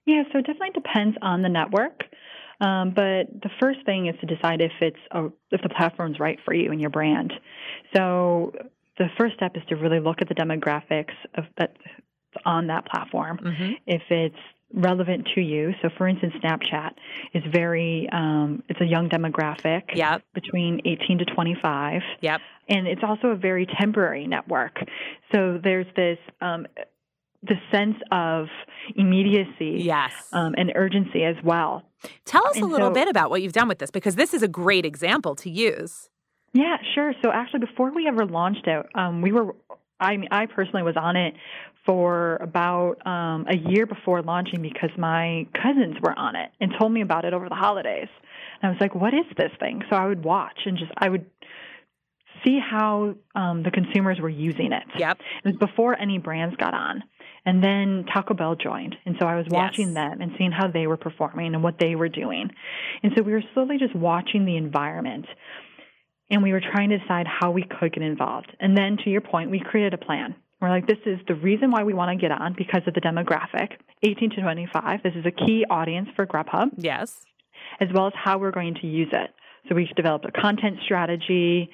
Yeah, 0.07 0.23
so 0.33 0.39
it 0.39 0.47
definitely 0.47 0.71
depends 0.71 1.17
on 1.23 1.43
the 1.43 1.49
network. 1.49 2.05
Um, 2.61 2.91
but 2.91 3.29
the 3.43 3.51
first 3.61 3.85
thing 3.87 4.07
is 4.09 4.17
to 4.21 4.27
decide 4.27 4.61
if 4.61 4.73
it's 4.81 4.99
a, 5.13 5.27
if 5.53 5.63
the 5.63 5.69
platform's 5.69 6.19
right 6.19 6.39
for 6.45 6.53
you 6.53 6.73
and 6.73 6.81
your 6.81 6.91
brand. 6.91 7.33
So 7.95 8.53
the 8.99 9.07
first 9.19 9.35
step 9.37 9.53
is 9.57 9.63
to 9.69 9.77
really 9.77 10.01
look 10.01 10.21
at 10.21 10.29
the 10.29 10.35
demographics 10.35 11.15
of 11.37 11.45
that's 11.57 11.77
on 12.45 12.67
that 12.67 12.85
platform. 12.87 13.39
Mm-hmm. 13.43 13.73
If 13.87 14.03
it's 14.11 14.37
relevant 14.75 15.27
to 15.35 15.41
you, 15.41 15.73
so 15.81 15.89
for 15.97 16.07
instance, 16.07 16.35
Snapchat 16.45 16.91
is 17.33 17.43
very 17.51 18.09
um, 18.13 18.63
it's 18.69 18.81
a 18.81 18.85
young 18.85 19.09
demographic 19.09 19.83
Yep. 19.95 20.23
between 20.35 20.81
18 20.85 21.19
to 21.19 21.25
25 21.25 22.03
Yep. 22.21 22.41
and 22.69 22.87
it's 22.87 23.01
also 23.03 23.29
a 23.29 23.37
very 23.37 23.67
temporary 23.81 24.27
network. 24.27 24.77
So 25.35 25.59
there's 25.63 25.87
this 25.97 26.19
um, 26.43 26.67
the 27.43 27.55
sense 27.73 27.97
of 28.11 28.47
immediacy 28.97 29.77
Yes. 29.85 30.13
um, 30.33 30.55
and 30.59 30.73
urgency 30.75 31.25
as 31.25 31.37
well. 31.45 31.83
Tell 32.25 32.47
us 32.49 32.61
a 32.61 32.65
little 32.65 32.89
so- 32.89 32.95
bit 32.95 33.09
about 33.09 33.31
what 33.31 33.43
you've 33.43 33.53
done 33.53 33.69
with 33.69 33.79
this 33.79 33.91
because 33.91 34.17
this 34.17 34.35
is 34.35 34.43
a 34.43 34.49
great 34.49 34.85
example 34.85 35.35
to 35.37 35.51
use. 35.51 36.11
Yeah, 36.53 36.77
sure. 36.95 37.13
So 37.23 37.31
actually, 37.31 37.61
before 37.61 37.93
we 37.93 38.07
ever 38.07 38.25
launched 38.27 38.67
it, 38.67 38.87
um, 38.95 39.23
we 39.23 39.33
were. 39.33 39.55
I 40.01 40.17
mean, 40.17 40.29
I 40.31 40.47
personally 40.47 40.85
was 40.85 40.97
on 40.97 41.17
it 41.17 41.35
for 41.85 42.37
about 42.37 43.05
um, 43.05 43.47
a 43.49 43.57
year 43.57 43.85
before 43.85 44.23
launching 44.23 44.63
because 44.63 44.91
my 44.97 45.47
cousins 45.55 45.97
were 46.01 46.17
on 46.17 46.37
it 46.37 46.51
and 46.61 46.73
told 46.79 46.93
me 46.93 47.01
about 47.01 47.25
it 47.25 47.35
over 47.35 47.49
the 47.49 47.57
holidays. 47.57 48.09
And 48.63 48.69
I 48.69 48.73
was 48.73 48.81
like, 48.81 48.95
"What 48.95 49.13
is 49.13 49.27
this 49.37 49.51
thing?" 49.59 49.83
So 49.91 49.97
I 49.97 50.07
would 50.07 50.25
watch 50.25 50.59
and 50.67 50.79
just 50.79 50.93
I 50.97 51.09
would 51.09 51.27
see 52.45 52.59
how 52.59 53.15
um, 53.35 53.63
the 53.63 53.71
consumers 53.71 54.19
were 54.21 54.29
using 54.29 54.73
it. 54.73 54.85
Yep. 54.99 55.19
It 55.45 55.49
was 55.49 55.57
before 55.57 55.99
any 55.99 56.19
brands 56.19 56.57
got 56.57 56.75
on. 56.75 57.03
And 57.45 57.63
then 57.63 58.05
Taco 58.13 58.35
Bell 58.35 58.57
joined. 58.57 58.95
And 59.07 59.17
so 59.19 59.27
I 59.27 59.37
was 59.37 59.47
watching 59.49 59.89
Yes. 59.89 59.95
them 59.95 60.21
and 60.21 60.33
seeing 60.37 60.53
how 60.53 60.69
they 60.69 60.87
were 60.87 60.97
performing 60.97 61.55
and 61.55 61.63
what 61.63 61.79
they 61.79 61.95
were 61.95 62.09
doing. 62.09 62.51
And 63.03 63.13
so 63.17 63.23
we 63.23 63.33
were 63.33 63.43
slowly 63.55 63.79
just 63.79 63.95
watching 63.95 64.45
the 64.45 64.57
environment. 64.57 65.27
And 66.31 66.43
we 66.43 66.53
were 66.53 66.61
trying 66.61 66.91
to 66.91 66.99
decide 66.99 67.27
how 67.27 67.51
we 67.51 67.63
could 67.65 67.93
get 67.95 68.03
involved. 68.03 68.55
And 68.61 68.77
then 68.77 68.99
to 69.05 69.11
your 69.11 69.21
point, 69.23 69.51
we 69.51 69.61
created 69.61 69.95
a 69.95 69.99
plan. 69.99 70.35
We're 70.61 70.71
like, 70.71 70.87
this 70.87 70.99
is 71.07 71.19
the 71.29 71.35
reason 71.35 71.71
why 71.71 71.85
we 71.85 71.95
want 71.95 72.11
to 72.11 72.21
get 72.21 72.33
on 72.33 72.55
because 72.57 72.83
of 72.87 72.95
the 72.95 73.01
demographic, 73.01 73.79
18 74.03 74.31
to 74.31 74.43
25. 74.43 75.03
This 75.03 75.15
is 75.15 75.25
a 75.25 75.31
key 75.31 75.65
audience 75.71 76.09
for 76.17 76.27
Grubhub 76.27 76.71
Yes. 76.77 77.25
as 77.81 77.89
well 77.95 78.09
as 78.09 78.13
how 78.17 78.39
we're 78.39 78.51
going 78.51 78.75
to 78.81 78.87
use 78.87 79.09
it. 79.13 79.31
So 79.69 79.75
we 79.75 79.89
developed 79.95 80.25
a 80.25 80.33
content 80.33 80.79
strategy, 80.85 81.71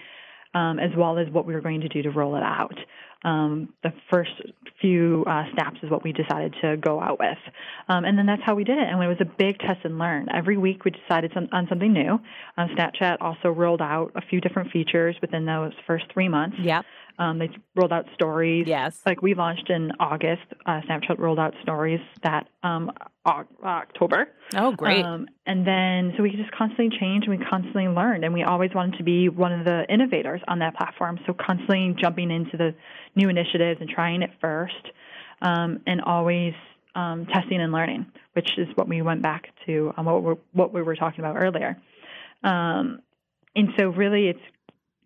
um, 0.54 0.78
as 0.78 0.90
well 0.96 1.18
as 1.18 1.28
what 1.30 1.46
we 1.46 1.54
were 1.54 1.60
going 1.60 1.80
to 1.80 1.88
do 1.88 2.02
to 2.02 2.10
roll 2.10 2.36
it 2.36 2.42
out. 2.42 2.76
Um, 3.24 3.70
the 3.82 3.92
first 4.10 4.30
few 4.80 5.24
uh, 5.26 5.44
snaps 5.54 5.78
is 5.82 5.90
what 5.90 6.04
we 6.04 6.12
decided 6.12 6.54
to 6.62 6.76
go 6.76 7.00
out 7.00 7.18
with, 7.18 7.38
um, 7.88 8.04
and 8.04 8.18
then 8.18 8.26
that's 8.26 8.42
how 8.44 8.54
we 8.54 8.64
did 8.64 8.78
it. 8.78 8.86
And 8.88 9.02
it 9.02 9.06
was 9.06 9.20
a 9.20 9.24
big 9.24 9.58
test 9.58 9.80
and 9.84 9.98
learn. 9.98 10.28
Every 10.34 10.56
week 10.56 10.84
we 10.84 10.90
decided 10.90 11.30
some, 11.34 11.48
on 11.52 11.66
something 11.68 11.92
new. 11.92 12.18
Um, 12.56 12.68
Snapchat 12.76 13.16
also 13.20 13.48
rolled 13.48 13.80
out 13.82 14.12
a 14.14 14.20
few 14.20 14.40
different 14.40 14.70
features 14.70 15.16
within 15.20 15.46
those 15.46 15.72
first 15.86 16.04
three 16.12 16.28
months. 16.28 16.56
Yep. 16.60 16.84
Um, 17.18 17.38
they 17.38 17.48
rolled 17.76 17.92
out 17.92 18.06
stories. 18.14 18.66
Yes. 18.66 19.00
Like 19.06 19.22
we 19.22 19.34
launched 19.34 19.70
in 19.70 19.92
August, 20.00 20.42
uh, 20.66 20.80
Snapchat 20.88 21.18
rolled 21.18 21.38
out 21.38 21.54
stories 21.62 22.00
that 22.22 22.48
um, 22.62 22.90
Oc- 23.24 23.46
October. 23.62 24.28
Oh, 24.56 24.72
great. 24.72 25.04
Um, 25.04 25.28
and 25.46 25.66
then, 25.66 26.12
so 26.16 26.22
we 26.22 26.30
just 26.30 26.50
constantly 26.50 26.90
changed 26.98 27.28
and 27.28 27.38
we 27.38 27.44
constantly 27.44 27.88
learned, 27.88 28.24
and 28.24 28.34
we 28.34 28.42
always 28.42 28.70
wanted 28.74 28.98
to 28.98 29.04
be 29.04 29.28
one 29.28 29.52
of 29.52 29.64
the 29.64 29.84
innovators 29.88 30.40
on 30.48 30.58
that 30.58 30.76
platform. 30.76 31.18
So 31.26 31.34
constantly 31.34 31.94
jumping 32.00 32.30
into 32.30 32.56
the 32.56 32.74
new 33.14 33.28
initiatives 33.28 33.80
and 33.80 33.88
trying 33.88 34.22
it 34.22 34.30
first, 34.40 34.74
um, 35.40 35.80
and 35.86 36.00
always 36.00 36.54
um, 36.94 37.26
testing 37.26 37.60
and 37.60 37.72
learning, 37.72 38.06
which 38.32 38.58
is 38.58 38.68
what 38.74 38.88
we 38.88 39.02
went 39.02 39.22
back 39.22 39.48
to 39.66 39.92
um, 39.96 40.06
what, 40.06 40.22
we're, 40.22 40.36
what 40.52 40.72
we 40.72 40.82
were 40.82 40.96
talking 40.96 41.20
about 41.20 41.36
earlier. 41.36 41.76
Um, 42.42 43.00
and 43.56 43.68
so, 43.78 43.88
really, 43.88 44.28
it's 44.28 44.40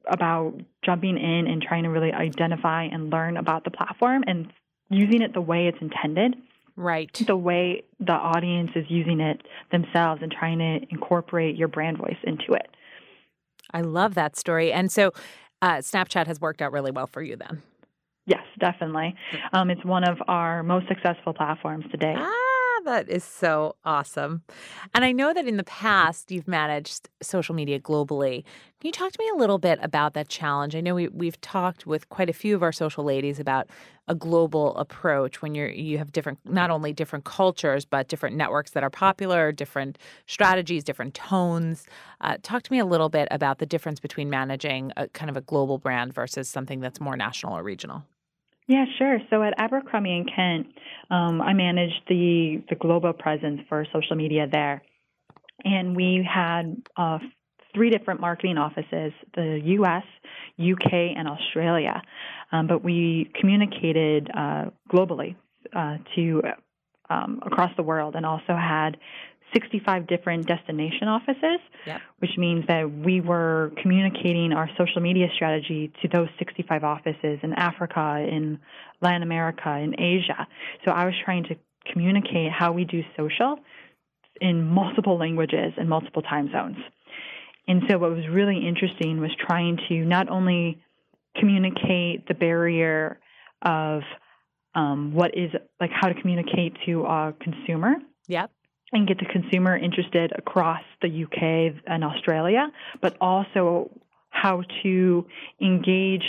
about 0.09 0.55
jumping 0.85 1.19
in 1.19 1.47
and 1.47 1.63
trying 1.63 1.85
to 1.85 1.91
really 1.91 2.13
identify 2.13 2.85
and 2.85 3.11
learn 3.11 3.37
about 3.37 3.65
the 3.65 3.71
platform 3.71 4.25
and 4.27 4.53
using 4.91 5.23
it 5.23 5.35
the 5.35 5.41
way 5.41 5.67
it's 5.67 5.79
intended 5.81 6.35
right. 6.79 7.13
the 7.27 7.37
way 7.37 7.83
the 8.01 8.13
audience 8.13 8.71
is 8.75 8.85
using 8.89 9.21
it 9.21 9.43
themselves 9.71 10.23
and 10.23 10.33
trying 10.33 10.59
to 10.59 10.79
incorporate 10.91 11.57
your 11.57 11.69
brand 11.69 11.99
voice 11.99 12.17
into 12.25 12.55
it. 12.55 12.69
I 13.73 13.83
love 13.83 14.15
that 14.15 14.37
story. 14.37 14.73
And 14.73 14.91
so 14.91 15.13
uh, 15.61 15.79
Snapchat 15.79 16.27
has 16.27 16.41
worked 16.41 16.63
out 16.63 16.73
really 16.73 16.91
well 16.91 17.07
for 17.07 17.21
you 17.21 17.37
then. 17.37 17.63
Yes, 18.27 18.43
definitely. 18.59 19.15
Um, 19.53 19.71
it's 19.71 19.85
one 19.85 20.05
of 20.05 20.19
our 20.29 20.63
most 20.63 20.87
successful 20.89 21.33
platforms 21.33 21.85
today. 21.91 22.15
Ah, 22.17 22.48
that 22.89 23.09
is 23.09 23.23
so 23.23 23.77
awesome. 23.85 24.43
And 24.95 25.05
I 25.05 25.13
know 25.13 25.35
that 25.35 25.47
in 25.47 25.57
the 25.57 25.65
past 25.65 26.31
you've 26.31 26.49
managed 26.49 27.09
social 27.23 27.55
media 27.55 27.79
globally. 27.79 28.45
Can 28.81 28.89
you 28.89 28.93
talk 28.93 29.13
to 29.13 29.19
me 29.21 29.29
a 29.35 29.37
little 29.37 29.59
bit 29.59 29.79
about 29.83 30.15
that 30.15 30.29
challenge? 30.29 30.75
I 30.75 30.81
know 30.81 30.95
we, 30.95 31.09
we've 31.09 31.41
talked 31.41 31.87
with 31.87 32.09
quite 32.09 32.31
a 32.31 32.33
few 32.33 32.55
of 32.55 32.63
our 32.63 32.73
social 32.73 33.05
ladies 33.05 33.39
about 33.39 33.69
a 34.07 34.15
global 34.15 34.75
approach 34.77 35.43
when 35.43 35.55
you're 35.55 35.69
you 35.69 35.99
have 35.99 36.13
different 36.13 36.39
not 36.45 36.71
only 36.71 36.95
different 36.95 37.27
cultures 37.27 37.85
but 37.85 38.09
different 38.09 38.37
networks 38.37 38.71
that 38.71 38.83
are 38.83 38.91
popular, 38.91 39.53
different 39.53 39.99
strategies, 40.27 40.83
different 40.83 41.13
tones. 41.13 41.87
Uh, 42.23 42.39
talk 42.43 42.63
to 42.63 42.73
me 42.73 42.79
a 42.79 42.87
little 42.87 43.11
bit 43.11 43.29
about 43.31 43.59
the 43.59 43.67
difference 43.67 44.01
between 44.01 44.31
managing 44.31 44.93
a 44.97 45.09
kind 45.09 45.29
of 45.29 45.37
a 45.37 45.43
global 45.43 45.77
brand 45.77 46.15
versus 46.15 46.49
something 46.49 46.81
that's 46.81 47.01
more 47.01 47.17
national 47.17 47.57
or 47.57 47.63
regional. 47.63 48.05
Yeah, 48.69 48.85
sure. 48.99 49.19
So 49.31 49.43
at 49.43 49.55
Abercrombie 49.59 50.13
and 50.13 50.31
Kent, 50.35 50.67
um, 51.11 51.41
I 51.41 51.55
managed 51.55 52.03
the 52.07 52.63
the 52.69 52.77
global 52.77 53.15
presence 53.15 53.63
for 53.69 53.87
social 53.93 54.15
media 54.15 54.47
there, 54.51 54.83
and 55.65 55.97
we 55.97 56.27
had 56.31 56.77
uh, 56.97 57.19
three 57.75 57.89
different 57.89 58.21
marketing 58.21 58.59
offices: 58.59 59.13
the 59.35 59.61
U.S., 59.65 60.05
UK, 60.61 60.93
and 61.17 61.27
Australia. 61.27 62.03
Um, 62.53 62.67
but 62.67 62.85
we 62.85 63.31
communicated 63.41 64.31
uh, 64.37 64.67
globally 64.93 65.35
uh, 65.75 65.97
to 66.15 66.43
um, 67.09 67.41
across 67.47 67.71
the 67.79 67.83
world, 67.83 68.17
and 68.17 68.27
also 68.27 68.55
had 68.55 68.99
65 69.53 70.07
different 70.07 70.47
destination 70.47 71.09
offices, 71.09 71.61
Yep. 71.87 72.01
which 72.19 72.31
means 72.37 72.67
that 72.69 72.91
we 72.91 73.21
were 73.21 73.73
communicating 73.81 74.53
our 74.53 74.69
social 74.77 75.01
media 75.01 75.29
strategy 75.35 75.93
to 76.03 76.09
those 76.09 76.29
65 76.39 76.85
offices 76.85 77.39
in 77.43 77.53
Africa, 77.55 78.27
in 78.31 78.59
Latin 79.01 79.23
America, 79.23 79.71
in 79.77 79.99
Asia. 79.99 80.47
So 80.85 80.91
I 80.91 81.05
was 81.05 81.15
trying 81.25 81.45
to 81.45 81.57
communicate 81.93 82.53
how 82.53 82.73
we 82.73 82.85
do 82.85 83.03
social 83.17 83.59
in 84.41 84.67
multiple 84.67 85.19
languages 85.19 85.73
and 85.77 85.89
multiple 85.89 86.23
time 86.23 86.51
zones. 86.53 86.77
And 87.67 87.83
so 87.89 87.99
what 87.99 88.11
was 88.11 88.27
really 88.29 88.67
interesting 88.67 89.21
was 89.21 89.31
trying 89.47 89.79
to 89.89 90.05
not 90.05 90.29
only 90.29 90.83
communicate 91.37 92.27
the 92.27 92.35
barrier 92.35 93.21
of 93.63 94.03
um, 94.75 95.13
what 95.13 95.37
is 95.37 95.51
like 95.81 95.91
how 95.93 96.09
to 96.09 96.15
communicate 96.21 96.75
to 96.87 97.05
a 97.05 97.35
consumer 97.41 97.95
Yep. 98.29 98.51
And 98.93 99.07
get 99.07 99.19
the 99.19 99.27
consumer 99.27 99.77
interested 99.77 100.33
across 100.37 100.83
the 101.03 101.25
UK 101.25 101.83
and 101.87 102.05
Australia, 102.05 102.71
but 103.01 103.17
also 103.21 103.91
how 104.31 104.63
to 104.83 105.27
engage 105.61 106.25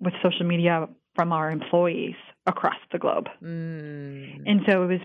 with 0.00 0.14
social 0.22 0.46
media 0.46 0.88
from 1.14 1.32
our 1.32 1.50
employees 1.50 2.14
across 2.46 2.76
the 2.90 2.98
globe. 2.98 3.28
Mm. 3.42 4.42
And 4.46 4.60
so 4.66 4.84
it 4.84 4.86
was 4.86 5.00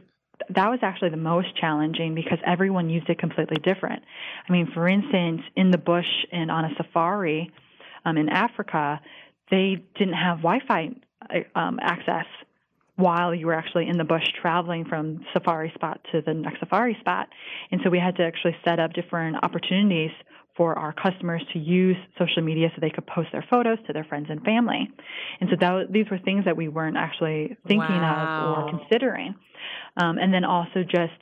that 0.50 0.70
was 0.70 0.80
actually 0.84 1.10
the 1.10 1.18
most 1.18 1.56
challenging 1.60 2.14
because 2.14 2.38
everyone 2.46 2.90
used 2.90 3.10
it 3.10 3.18
completely 3.18 3.58
different. 3.58 4.04
I 4.48 4.52
mean, 4.52 4.70
for 4.72 4.88
instance, 4.88 5.42
in 5.56 5.72
the 5.72 5.80
bush 5.80 6.06
and 6.32 6.52
on 6.52 6.66
a 6.66 6.70
safari 6.78 7.52
um, 8.06 8.18
in 8.18 8.30
Africa, 8.30 9.02
they 9.50 9.84
didn't 9.98 10.14
have 10.14 10.38
Wi-Fi 10.38 10.92
um, 11.56 11.80
access 11.82 12.26
while 12.98 13.34
you 13.34 13.46
were 13.46 13.54
actually 13.54 13.88
in 13.88 13.98
the 13.98 14.04
bush 14.04 14.26
traveling 14.42 14.84
from 14.86 15.24
safari 15.34 15.72
spot 15.76 16.02
to 16.12 16.22
the 16.26 16.34
next 16.34 16.60
safari 16.60 16.98
spot. 17.00 17.30
And 17.72 17.80
so 17.84 17.90
we 17.90 18.00
had 18.00 18.16
to 18.18 18.24
actually 18.24 18.56
set 18.66 18.80
up 18.80 18.94
different 18.94 19.38
opportunities 19.44 20.12
for 20.58 20.78
our 20.78 20.92
customers 20.92 21.44
to 21.54 21.60
use 21.60 21.96
social 22.18 22.42
media 22.42 22.70
so 22.74 22.82
they 22.82 22.90
could 22.90 23.06
post 23.06 23.30
their 23.32 23.46
photos 23.50 23.78
to 23.86 23.94
their 23.94 24.04
friends 24.04 24.26
and 24.30 24.42
family. 24.44 24.90
And 25.40 25.50
so 25.52 25.56
that, 25.60 25.92
these 25.92 26.08
were 26.10 26.18
things 26.18 26.46
that 26.46 26.58
we 26.58 26.68
weren't 26.68 26.98
actually 26.98 27.56
thinking 27.68 28.02
Wow. 28.02 28.24
of 28.34 28.44
or 28.44 28.70
considering. 28.70 29.36
Um, 29.98 30.18
and 30.18 30.34
then 30.34 30.44
also 30.44 30.84
just 30.84 31.14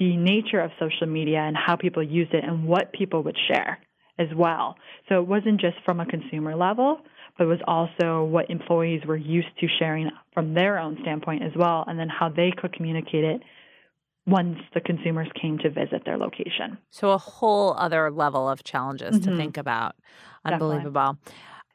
the 0.00 0.16
nature 0.16 0.60
of 0.60 0.72
social 0.80 1.06
media 1.06 1.38
and 1.38 1.56
how 1.56 1.76
people 1.76 2.02
used 2.02 2.34
it 2.34 2.42
and 2.42 2.66
what 2.66 2.92
people 2.92 3.22
would 3.22 3.36
share 3.46 3.78
as 4.18 4.28
well. 4.36 4.74
So 5.08 5.20
it 5.20 5.26
wasn't 5.28 5.60
just 5.60 5.76
from 5.84 6.00
a 6.00 6.06
consumer 6.06 6.56
level, 6.56 7.00
but 7.40 7.46
it 7.46 7.48
was 7.48 7.60
also 7.66 8.22
what 8.24 8.50
employees 8.50 9.00
were 9.06 9.16
used 9.16 9.48
to 9.58 9.66
sharing 9.78 10.10
from 10.34 10.52
their 10.52 10.78
own 10.78 10.98
standpoint 11.00 11.42
as 11.42 11.52
well, 11.56 11.86
and 11.88 11.98
then 11.98 12.10
how 12.10 12.28
they 12.28 12.52
could 12.54 12.70
communicate 12.70 13.24
it 13.24 13.40
once 14.26 14.58
the 14.74 14.80
consumers 14.82 15.26
came 15.40 15.56
to 15.56 15.70
visit 15.70 16.02
their 16.04 16.18
location. 16.18 16.76
So 16.90 17.12
a 17.12 17.16
whole 17.16 17.72
other 17.78 18.10
level 18.10 18.46
of 18.46 18.62
challenges 18.62 19.18
to 19.20 19.30
Mhm. 19.30 19.36
think 19.38 19.56
about. 19.56 19.96
Definitely. 20.44 20.76
Unbelievable. 20.76 21.16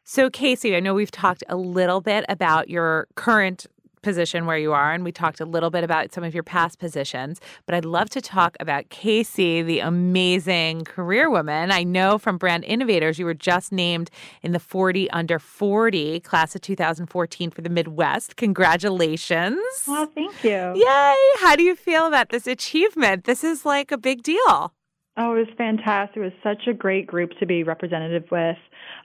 So 0.04 0.30
Casey, 0.30 0.76
I 0.76 0.80
know 0.82 0.94
we've 0.94 1.10
talked 1.10 1.44
a 1.50 1.56
little 1.56 2.00
bit 2.00 2.26
about 2.30 2.70
your 2.70 3.08
current 3.16 3.66
position 4.06 4.46
where 4.46 4.58
you 4.58 4.72
are 4.72 4.94
and 4.94 5.04
we 5.04 5.12
talked 5.12 5.42
a 5.42 5.46
little 5.46 5.72
bit 5.72 5.84
about 5.84 6.14
some 6.14 6.24
of 6.24 6.34
your 6.36 6.44
past 6.44 6.78
positions, 6.78 7.42
but 7.66 7.74
I'd 7.74 7.86
love 7.86 8.10
to 8.12 8.22
talk 8.22 8.56
about 8.60 8.90
Casey, 8.90 9.64
the 9.64 9.80
amazing 9.80 10.86
career 10.86 11.28
woman. 11.28 11.72
I 11.72 11.84
know 11.84 12.20
from 12.20 12.38
Brand 12.38 12.64
Innovators 12.66 13.18
you 13.18 13.26
were 13.26 13.34
just 13.34 13.72
named 13.72 14.12
in 14.44 14.52
the 14.52 14.60
40 14.60 15.10
under 15.10 15.40
40 15.40 16.20
class 16.20 16.56
of 16.56 16.62
2014 16.62 17.50
for 17.50 17.62
the 17.62 17.70
Midwest. 17.70 18.36
Congratulations. 18.36 19.58
Well, 19.88 20.06
thank 20.06 20.44
you. 20.44 20.74
Yay! 20.76 21.16
How 21.40 21.56
do 21.56 21.64
you 21.64 21.76
feel 21.76 22.06
about 22.06 22.30
this 22.30 22.46
achievement? 22.46 23.24
This 23.24 23.44
is 23.44 23.66
like 23.66 23.92
a 23.92 23.98
big 23.98 24.22
deal. 24.22 24.72
Oh, 25.18 25.34
it 25.34 25.40
was 25.40 25.48
fantastic. 25.58 26.18
It 26.18 26.20
was 26.20 26.34
such 26.44 26.68
a 26.68 26.74
great 26.74 27.08
group 27.08 27.32
to 27.40 27.46
be 27.46 27.64
representative 27.64 28.26
with. 28.30 28.58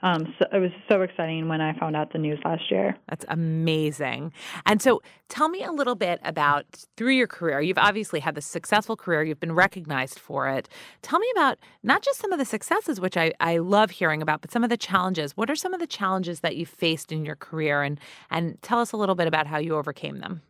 Um, 0.03 0.33
so 0.39 0.45
it 0.51 0.59
was 0.59 0.71
so 0.89 1.01
exciting 1.01 1.47
when 1.47 1.61
I 1.61 1.77
found 1.77 1.95
out 1.95 2.11
the 2.11 2.19
news 2.19 2.39
last 2.43 2.69
year. 2.71 2.97
That's 3.07 3.25
amazing. 3.27 4.33
And 4.65 4.81
so 4.81 5.01
tell 5.29 5.49
me 5.49 5.63
a 5.63 5.71
little 5.71 5.95
bit 5.95 6.19
about 6.23 6.65
through 6.97 7.13
your 7.13 7.27
career. 7.27 7.61
You've 7.61 7.77
obviously 7.77 8.19
had 8.19 8.35
this 8.35 8.45
successful 8.45 8.95
career, 8.95 9.23
you've 9.23 9.39
been 9.39 9.53
recognized 9.53 10.19
for 10.19 10.49
it. 10.49 10.67
Tell 11.01 11.19
me 11.19 11.27
about 11.33 11.59
not 11.83 12.01
just 12.01 12.19
some 12.19 12.31
of 12.31 12.39
the 12.39 12.45
successes, 12.45 12.99
which 12.99 13.17
I, 13.17 13.33
I 13.39 13.57
love 13.57 13.91
hearing 13.91 14.21
about, 14.21 14.41
but 14.41 14.51
some 14.51 14.63
of 14.63 14.69
the 14.69 14.77
challenges. 14.77 15.37
What 15.37 15.49
are 15.49 15.55
some 15.55 15.73
of 15.73 15.79
the 15.79 15.87
challenges 15.87 16.39
that 16.41 16.55
you 16.55 16.65
faced 16.65 17.11
in 17.11 17.25
your 17.25 17.35
career? 17.35 17.83
And, 17.83 17.99
and 18.29 18.61
tell 18.61 18.79
us 18.79 18.91
a 18.91 18.97
little 18.97 19.15
bit 19.15 19.27
about 19.27 19.47
how 19.47 19.57
you 19.57 19.75
overcame 19.75 20.19
them. 20.19 20.41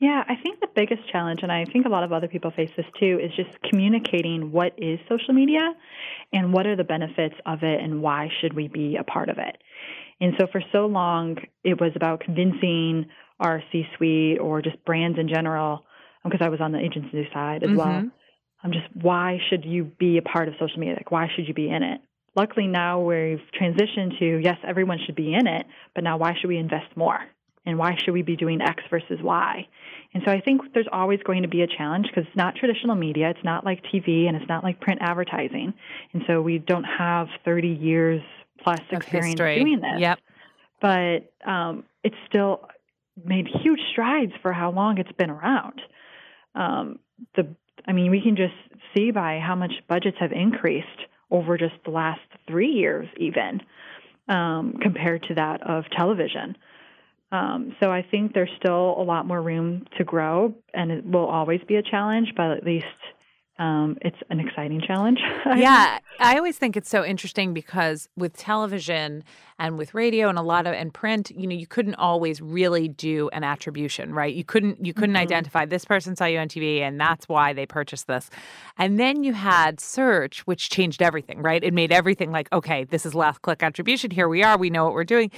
Yeah, 0.00 0.22
I 0.28 0.34
think 0.42 0.60
the 0.60 0.68
biggest 0.74 1.08
challenge, 1.10 1.40
and 1.42 1.50
I 1.52 1.64
think 1.64 1.86
a 1.86 1.88
lot 1.88 2.02
of 2.02 2.12
other 2.12 2.28
people 2.28 2.50
face 2.50 2.70
this 2.76 2.86
too, 3.00 3.20
is 3.22 3.30
just 3.36 3.56
communicating 3.70 4.52
what 4.52 4.74
is 4.76 4.98
social 5.08 5.32
media 5.32 5.72
and 6.32 6.52
what 6.52 6.66
are 6.66 6.76
the 6.76 6.84
benefits 6.84 7.36
of 7.46 7.62
it 7.62 7.80
and 7.80 8.02
why 8.02 8.28
should 8.40 8.52
we 8.54 8.68
be 8.68 8.96
a 8.96 9.04
part 9.04 9.28
of 9.28 9.38
it. 9.38 9.56
And 10.20 10.34
so 10.38 10.46
for 10.50 10.62
so 10.72 10.86
long, 10.86 11.36
it 11.62 11.80
was 11.80 11.92
about 11.96 12.20
convincing 12.20 13.06
our 13.40 13.62
C 13.72 13.84
suite 13.96 14.40
or 14.40 14.62
just 14.62 14.84
brands 14.84 15.18
in 15.18 15.28
general, 15.28 15.84
because 16.22 16.40
I 16.42 16.48
was 16.48 16.60
on 16.60 16.72
the 16.72 16.78
agency 16.78 17.28
side 17.32 17.62
as 17.62 17.70
well. 17.70 18.00
Mhm. 18.00 18.10
I'm 18.62 18.72
just, 18.72 18.86
why 18.94 19.38
should 19.48 19.64
you 19.64 19.84
be 19.84 20.18
a 20.18 20.22
part 20.22 20.48
of 20.48 20.54
social 20.58 20.78
media? 20.78 20.94
Like, 20.94 21.10
why 21.10 21.28
should 21.28 21.46
you 21.46 21.54
be 21.54 21.68
in 21.68 21.82
it? 21.82 22.00
Luckily, 22.34 22.66
now 22.66 23.00
we've 23.00 23.42
transitioned 23.52 24.18
to 24.18 24.40
yes, 24.42 24.58
everyone 24.64 24.98
should 25.04 25.14
be 25.14 25.34
in 25.34 25.46
it, 25.46 25.66
but 25.94 26.02
now 26.02 26.16
why 26.16 26.34
should 26.34 26.48
we 26.48 26.56
invest 26.56 26.96
more? 26.96 27.18
And 27.66 27.78
why 27.78 27.96
should 27.96 28.12
we 28.12 28.22
be 28.22 28.36
doing 28.36 28.60
X 28.60 28.82
versus 28.90 29.20
Y? 29.22 29.66
And 30.12 30.22
so 30.24 30.30
I 30.30 30.40
think 30.40 30.60
there's 30.74 30.88
always 30.92 31.20
going 31.24 31.42
to 31.42 31.48
be 31.48 31.62
a 31.62 31.66
challenge 31.66 32.06
because 32.06 32.26
it's 32.26 32.36
not 32.36 32.56
traditional 32.56 32.94
media. 32.94 33.30
It's 33.30 33.44
not 33.44 33.64
like 33.64 33.82
TV 33.84 34.28
and 34.28 34.36
it's 34.36 34.48
not 34.48 34.62
like 34.62 34.80
print 34.80 35.00
advertising. 35.02 35.74
And 36.12 36.22
so 36.26 36.40
we 36.40 36.58
don't 36.58 36.84
have 36.84 37.28
30 37.44 37.68
years 37.68 38.22
plus 38.62 38.80
experience 38.90 39.38
doing 39.38 39.80
this. 39.80 39.98
Yep. 40.00 40.18
But 40.80 41.32
um, 41.46 41.84
it's 42.02 42.16
still 42.28 42.68
made 43.24 43.46
huge 43.62 43.80
strides 43.92 44.32
for 44.42 44.52
how 44.52 44.70
long 44.70 44.98
it's 44.98 45.12
been 45.12 45.30
around. 45.30 45.80
Um, 46.54 46.98
the, 47.36 47.54
I 47.86 47.92
mean, 47.92 48.10
we 48.10 48.20
can 48.20 48.36
just 48.36 48.54
see 48.94 49.10
by 49.10 49.38
how 49.38 49.54
much 49.54 49.72
budgets 49.88 50.16
have 50.20 50.32
increased 50.32 50.88
over 51.30 51.56
just 51.58 51.74
the 51.84 51.90
last 51.90 52.20
three 52.46 52.70
years, 52.70 53.08
even 53.16 53.60
um, 54.28 54.74
compared 54.80 55.24
to 55.24 55.34
that 55.34 55.62
of 55.68 55.84
television. 55.96 56.56
Um, 57.32 57.74
so 57.80 57.90
I 57.90 58.02
think 58.02 58.32
there's 58.34 58.50
still 58.58 58.94
a 58.98 59.02
lot 59.02 59.26
more 59.26 59.42
room 59.42 59.86
to 59.98 60.04
grow, 60.04 60.54
and 60.72 60.90
it 60.92 61.04
will 61.04 61.26
always 61.26 61.60
be 61.66 61.76
a 61.76 61.82
challenge, 61.82 62.32
but 62.36 62.50
at 62.52 62.64
least 62.64 62.86
um, 63.58 63.96
it's 64.02 64.16
an 64.30 64.40
exciting 64.40 64.80
challenge. 64.84 65.20
yeah 65.56 65.98
i 66.18 66.36
always 66.36 66.58
think 66.58 66.76
it's 66.76 66.88
so 66.88 67.04
interesting 67.04 67.54
because 67.54 68.08
with 68.16 68.36
television 68.36 69.22
and 69.60 69.78
with 69.78 69.94
radio 69.94 70.28
and 70.28 70.38
a 70.38 70.42
lot 70.42 70.66
of 70.66 70.72
and 70.74 70.92
print 70.94 71.30
you 71.30 71.46
know 71.46 71.54
you 71.54 71.66
couldn't 71.66 71.94
always 71.96 72.40
really 72.40 72.88
do 72.88 73.28
an 73.32 73.44
attribution 73.44 74.12
right 74.12 74.34
you 74.34 74.42
couldn't 74.44 74.84
you 74.84 74.92
couldn't 74.94 75.14
Mhm. 75.14 75.20
identify 75.20 75.64
this 75.64 75.84
person 75.84 76.16
saw 76.16 76.24
you 76.24 76.38
on 76.38 76.48
tv 76.48 76.80
and 76.80 77.00
that's 77.00 77.28
why 77.28 77.52
they 77.52 77.64
purchased 77.66 78.06
this 78.08 78.28
and 78.78 78.98
then 78.98 79.22
you 79.22 79.32
had 79.34 79.78
search 79.78 80.40
which 80.48 80.68
changed 80.70 81.00
everything 81.02 81.40
right 81.40 81.62
it 81.62 81.72
made 81.74 81.92
everything 81.92 82.32
like 82.32 82.50
okay 82.52 82.82
this 82.84 83.06
is 83.06 83.14
last 83.14 83.42
click 83.42 83.62
attribution 83.62 84.10
here 84.10 84.28
we 84.28 84.42
are 84.42 84.56
we 84.58 84.70
know 84.70 84.84
what 84.84 84.94
we're 84.94 85.04
doing 85.04 85.30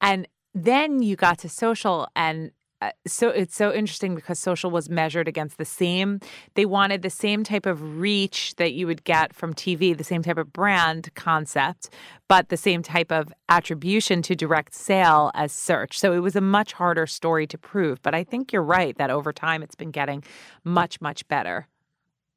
and 0.00 0.28
then 0.54 1.02
you 1.02 1.16
got 1.16 1.38
to 1.38 1.48
social 1.48 2.08
and 2.14 2.50
uh, 2.80 2.90
so 3.06 3.30
it's 3.30 3.56
so 3.56 3.72
interesting 3.72 4.14
because 4.14 4.38
social 4.38 4.70
was 4.70 4.90
measured 4.90 5.26
against 5.26 5.58
the 5.58 5.64
same 5.64 6.20
they 6.54 6.66
wanted 6.66 7.02
the 7.02 7.10
same 7.10 7.42
type 7.42 7.66
of 7.66 7.98
reach 7.98 8.54
that 8.56 8.72
you 8.72 8.86
would 8.86 9.04
get 9.04 9.34
from 9.34 9.54
TV, 9.54 9.96
the 9.96 10.04
same 10.04 10.22
type 10.22 10.38
of 10.38 10.52
brand 10.52 11.08
concept, 11.14 11.88
but 12.28 12.48
the 12.48 12.56
same 12.56 12.82
type 12.82 13.10
of 13.10 13.32
attribution 13.48 14.22
to 14.22 14.34
direct 14.34 14.74
sale 14.74 15.30
as 15.34 15.52
search. 15.52 15.98
So 15.98 16.12
it 16.12 16.18
was 16.18 16.36
a 16.36 16.40
much 16.40 16.72
harder 16.72 17.06
story 17.06 17.46
to 17.46 17.58
prove. 17.58 18.02
But 18.02 18.14
I 18.14 18.24
think 18.24 18.52
you're 18.52 18.62
right 18.62 18.96
that 18.98 19.10
over 19.10 19.32
time 19.32 19.62
it's 19.62 19.74
been 19.74 19.90
getting 19.90 20.22
much, 20.64 21.00
much 21.00 21.26
better. 21.28 21.68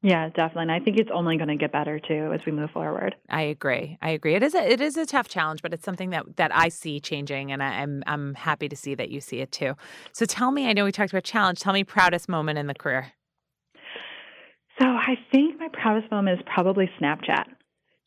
Yeah, 0.02 0.28
definitely. 0.28 0.62
And 0.62 0.72
I 0.72 0.78
think 0.78 0.96
it's 0.96 1.10
only 1.12 1.36
going 1.36 1.48
to 1.48 1.56
get 1.56 1.72
better 1.72 1.98
too 1.98 2.32
as 2.32 2.40
we 2.46 2.52
move 2.52 2.70
forward. 2.70 3.16
I 3.28 3.42
agree. 3.42 3.98
I 4.00 4.10
agree. 4.10 4.34
It 4.36 4.44
is 4.44 4.54
a 4.54 4.70
it 4.70 4.80
is 4.80 4.96
a 4.96 5.04
tough 5.04 5.28
challenge, 5.28 5.60
but 5.60 5.74
it's 5.74 5.84
something 5.84 6.10
that 6.10 6.36
that 6.36 6.54
I 6.54 6.68
see 6.68 7.00
changing, 7.00 7.50
and 7.50 7.62
I, 7.62 7.80
I'm 7.80 8.04
I'm 8.06 8.34
happy 8.34 8.68
to 8.68 8.76
see 8.76 8.94
that 8.94 9.10
you 9.10 9.20
see 9.20 9.40
it 9.40 9.50
too. 9.50 9.74
So 10.12 10.24
tell 10.24 10.52
me, 10.52 10.68
I 10.68 10.72
know 10.72 10.84
we 10.84 10.92
talked 10.92 11.12
about 11.12 11.24
challenge. 11.24 11.58
Tell 11.60 11.72
me 11.72 11.82
proudest 11.82 12.28
moment 12.28 12.58
in 12.58 12.68
the 12.68 12.74
career. 12.74 13.12
So 14.80 14.86
I 14.86 15.16
think 15.32 15.58
my 15.58 15.68
proudest 15.72 16.10
moment 16.12 16.38
is 16.38 16.46
probably 16.52 16.88
Snapchat. 17.00 17.46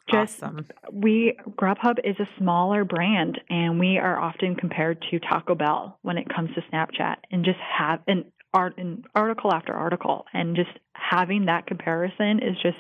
Just 0.10 0.42
awesome. 0.42 0.68
we 0.92 1.38
Grubhub 1.50 2.00
is 2.04 2.16
a 2.20 2.28
smaller 2.38 2.84
brand 2.84 3.40
and 3.50 3.80
we 3.80 3.98
are 3.98 4.20
often 4.20 4.56
compared 4.56 5.04
to 5.12 5.20
Taco 5.20 5.56
Bell 5.56 6.00
when 6.02 6.18
it 6.18 6.28
comes 6.34 6.50
to 6.56 6.62
Snapchat 6.72 7.18
and 7.32 7.46
just 7.46 7.60
have 7.60 8.00
an 8.08 8.26
art 8.54 8.80
article 9.16 9.54
after 9.54 9.74
article 9.74 10.26
and 10.34 10.56
just 10.56 10.72
having 10.94 11.46
that 11.46 11.66
comparison 11.68 12.40
is 12.40 12.56
just 12.62 12.78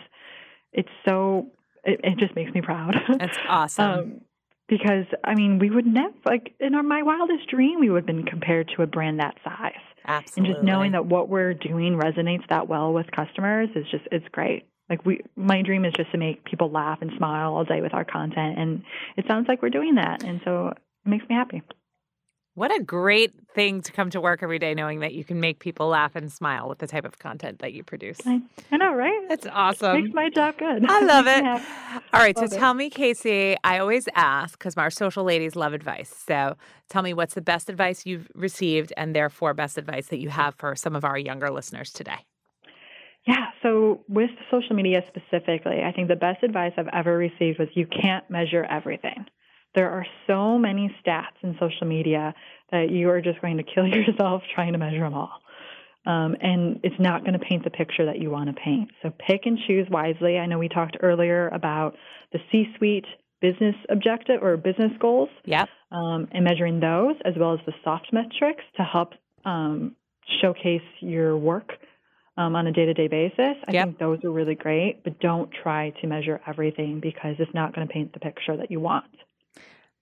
it's 0.74 0.90
so 1.06 1.48
it, 1.84 2.00
it 2.04 2.18
just 2.18 2.36
makes 2.36 2.54
me 2.54 2.62
proud. 2.62 2.96
That's 3.18 3.38
awesome. 3.48 3.86
um, 3.92 4.22
because 4.68 5.06
I 5.24 5.36
mean 5.36 5.60
we 5.60 5.70
would 5.70 5.86
never 5.86 6.14
like 6.26 6.54
in 6.60 6.76
our 6.76 6.84
my 6.84 7.04
wildest 7.04 7.50
dream 7.50 7.80
we 7.80 7.90
would 7.90 8.04
have 8.04 8.06
been 8.06 8.24
compared 8.24 8.72
to 8.76 8.84
a 8.84 8.88
brand 8.88 9.20
that 9.20 9.36
size. 9.44 9.74
Absolutely. 10.08 10.52
And 10.52 10.56
just 10.56 10.66
knowing 10.66 10.94
that 10.94 11.06
what 11.06 11.30
we're 11.30 11.54
doing 11.54 11.94
resonates 11.94 12.48
that 12.50 12.68
well 12.68 12.94
with 12.94 13.12
customers 13.12 13.70
is 13.76 13.86
just 13.92 14.04
it's 14.12 14.28
great. 14.32 14.66
Like 14.90 15.06
we 15.06 15.22
my 15.36 15.62
dream 15.62 15.86
is 15.86 15.94
just 15.94 16.12
to 16.12 16.18
make 16.18 16.44
people 16.46 16.70
laugh 16.72 17.00
and 17.02 17.12
smile 17.18 17.54
all 17.54 17.66
day 17.66 17.82
with 17.82 17.94
our 17.94 18.06
content 18.06 18.58
and 18.58 18.84
it 19.18 19.26
sounds 19.28 19.48
like 19.48 19.62
we're 19.62 19.70
doing 19.70 19.96
that 19.96 20.24
and 20.24 20.42
so 20.44 20.68
it 20.70 20.78
makes 21.10 21.28
me 21.28 21.36
happy. 21.36 21.62
What 22.54 22.78
a 22.78 22.84
great 22.84 23.34
thing 23.56 23.82
to 23.82 23.94
come 23.94 24.10
to 24.10 24.20
work 24.20 24.44
every 24.44 24.60
day 24.60 24.74
knowing 24.74 25.00
that 25.00 25.14
you 25.14 25.24
can 25.24 25.40
make 25.40 25.60
people 25.60 25.88
laugh 25.88 26.18
and 26.18 26.30
smile 26.30 26.68
with 26.68 26.80
the 26.80 26.88
type 26.88 27.06
of 27.06 27.18
content 27.18 27.60
that 27.60 27.72
you 27.72 27.82
produce. 27.82 28.20
I, 28.26 28.42
I 28.72 28.78
know, 28.78 28.94
right? 28.94 29.22
That's 29.30 29.48
awesome. 29.48 30.04
makes 30.04 30.14
my 30.14 30.30
job 30.30 30.58
good. 30.58 30.86
I 30.86 31.02
love 31.02 31.28
it. 31.28 31.44
happy. 31.44 32.04
All 32.14 32.20
right, 32.20 32.38
so 32.38 32.46
it. 32.46 32.52
tell 32.52 32.74
me, 32.74 32.90
Casey, 32.90 33.56
I 33.64 33.80
always 33.80 34.10
ask 34.16 34.60
because 34.60 34.76
our 34.76 34.90
social 34.90 35.24
ladies 35.24 35.56
love 35.56 35.72
advice. 35.72 36.14
So 36.28 36.58
tell 36.90 37.04
me 37.04 37.14
what's 37.14 37.36
the 37.36 37.42
best 37.42 37.70
advice 37.70 38.06
you've 38.06 38.30
received 38.36 38.92
and 38.98 39.16
therefore 39.16 39.54
best 39.54 39.78
advice 39.78 40.08
that 40.08 40.20
you 40.20 40.30
have 40.30 40.56
for 40.56 40.76
some 40.76 40.94
of 40.94 41.06
our 41.06 41.18
younger 41.18 41.52
listeners 41.52 41.94
today. 41.94 42.26
Yeah, 43.26 43.46
so 43.64 44.04
with 44.10 44.32
social 44.50 44.76
media 44.76 45.04
specifically, 45.08 45.84
I 45.84 45.94
think 45.94 46.10
the 46.10 46.16
best 46.16 46.44
advice 46.44 46.74
I've 46.76 46.90
ever 46.92 47.18
received 47.18 47.60
was 47.60 47.70
you 47.76 47.86
can't 47.86 48.30
measure 48.30 48.66
everything. 48.66 49.26
There 49.76 49.90
are 49.90 50.06
so 50.28 50.58
many 50.58 50.94
stats 51.04 51.38
in 51.44 51.56
social 51.60 51.88
media 51.88 52.34
that 52.72 52.90
you 52.90 53.10
are 53.10 53.22
just 53.22 53.42
going 53.42 53.58
to 53.58 53.64
kill 53.64 53.88
yourself 53.88 54.44
trying 54.54 54.74
to 54.74 54.80
measure 54.80 55.00
them 55.00 55.14
all. 55.14 55.42
Um, 56.06 56.36
and 56.42 56.80
it's 56.84 57.00
not 57.00 57.22
going 57.22 57.34
to 57.34 57.40
paint 57.40 57.64
the 57.64 57.70
picture 57.70 58.06
that 58.06 58.20
you 58.20 58.32
want 58.32 58.50
to 58.50 58.60
paint. 58.60 58.90
So 59.04 59.12
pick 59.28 59.42
and 59.46 59.58
choose 59.68 59.88
wisely. 59.90 60.40
I 60.40 60.48
know 60.48 60.58
we 60.58 60.68
talked 60.68 60.98
earlier 61.02 61.50
about 61.50 61.96
the 62.34 62.40
C 62.52 62.66
suite 62.78 63.06
business 63.40 63.76
objective 63.90 64.42
or 64.42 64.58
business 64.58 64.92
goals 65.00 65.30
Yep. 65.46 65.70
um, 65.92 66.28
and 66.32 66.44
measuring 66.44 66.80
those, 66.80 67.16
as 67.26 67.34
well 67.38 67.54
as 67.54 67.60
the 67.66 67.74
soft 67.84 68.08
metrics 68.12 68.64
to 68.78 68.84
help 68.84 69.14
um, 69.46 69.96
showcase 70.42 70.82
your 71.02 71.38
work 71.38 71.72
um, 72.38 72.56
on 72.56 72.68
a 72.68 72.72
day 72.72 72.86
to 72.86 72.94
day 72.94 73.08
basis. 73.08 73.58
I 73.68 73.72
Yep. 73.72 73.86
think 73.86 74.00
those 74.00 74.24
are 74.24 74.32
really 74.32 74.56
great, 74.56 75.04
but 75.04 75.20
don't 75.20 75.52
try 75.52 75.92
to 76.02 76.08
measure 76.08 76.42
everything 76.48 77.00
because 77.00 77.36
it's 77.40 77.54
not 77.54 77.76
going 77.76 77.88
to 77.88 77.94
paint 77.94 78.14
the 78.14 78.20
picture 78.20 78.58
that 78.58 78.72
you 78.72 78.80
want. 78.80 79.06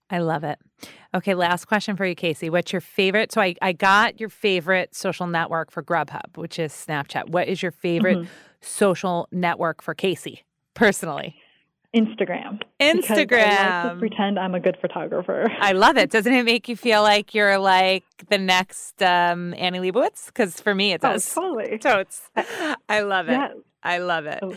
I 0.10 0.20
love 0.20 0.44
it. 0.44 0.58
Okay, 1.14 1.34
last 1.36 1.66
question 1.66 1.96
for 1.96 2.06
you, 2.06 2.16
Casey. 2.16 2.50
What's 2.50 2.72
your 2.72 2.82
favorite? 2.82 3.32
So 3.32 3.42
I, 3.42 3.56
I 3.62 3.74
got 3.74 4.20
your 4.20 4.30
favorite 4.30 4.96
social 4.96 5.28
network 5.28 5.72
for 5.72 5.84
Grubhub, 5.84 6.36
which 6.38 6.58
is 6.60 6.72
Snapchat. 6.74 7.30
What 7.30 7.48
is 7.48 7.62
your 7.62 7.72
favorite 7.72 8.18
Mhm. 8.20 8.28
social 8.62 9.28
network 9.32 9.82
for 9.82 9.94
Casey 9.94 10.44
personally? 10.74 11.36
Instagram. 11.96 12.60
Because 12.78 13.10
I 13.10 13.16
like 13.16 13.28
to 13.30 13.36
Instagram. 13.36 14.00
pretend 14.00 14.40
I'm 14.40 14.54
a 14.54 14.60
good 14.60 14.78
photographer. 14.80 15.48
I 15.60 15.72
love 15.72 15.98
it. 15.98 16.12
Doesn't 16.12 16.32
it 16.34 16.44
make 16.46 16.70
you 16.70 16.76
feel 16.76 17.02
like 17.02 17.34
you're 17.34 17.58
like 17.58 18.04
the 18.30 18.38
next 18.38 19.02
um, 19.02 19.56
Annie 19.58 19.80
Leibovitz? 19.80 20.28
Because 20.28 20.62
for 20.62 20.76
me, 20.76 20.92
it 20.94 21.02
oh, 21.04 21.14
does. 21.14 21.34
totally. 21.34 21.80
Totes. 21.80 22.30
I 22.88 23.02
love 23.02 23.28
it. 23.30 23.34
Yeah. 23.34 23.50
I 23.82 23.98
love 24.00 24.26
it. 24.28 24.40
Oh. 24.44 24.56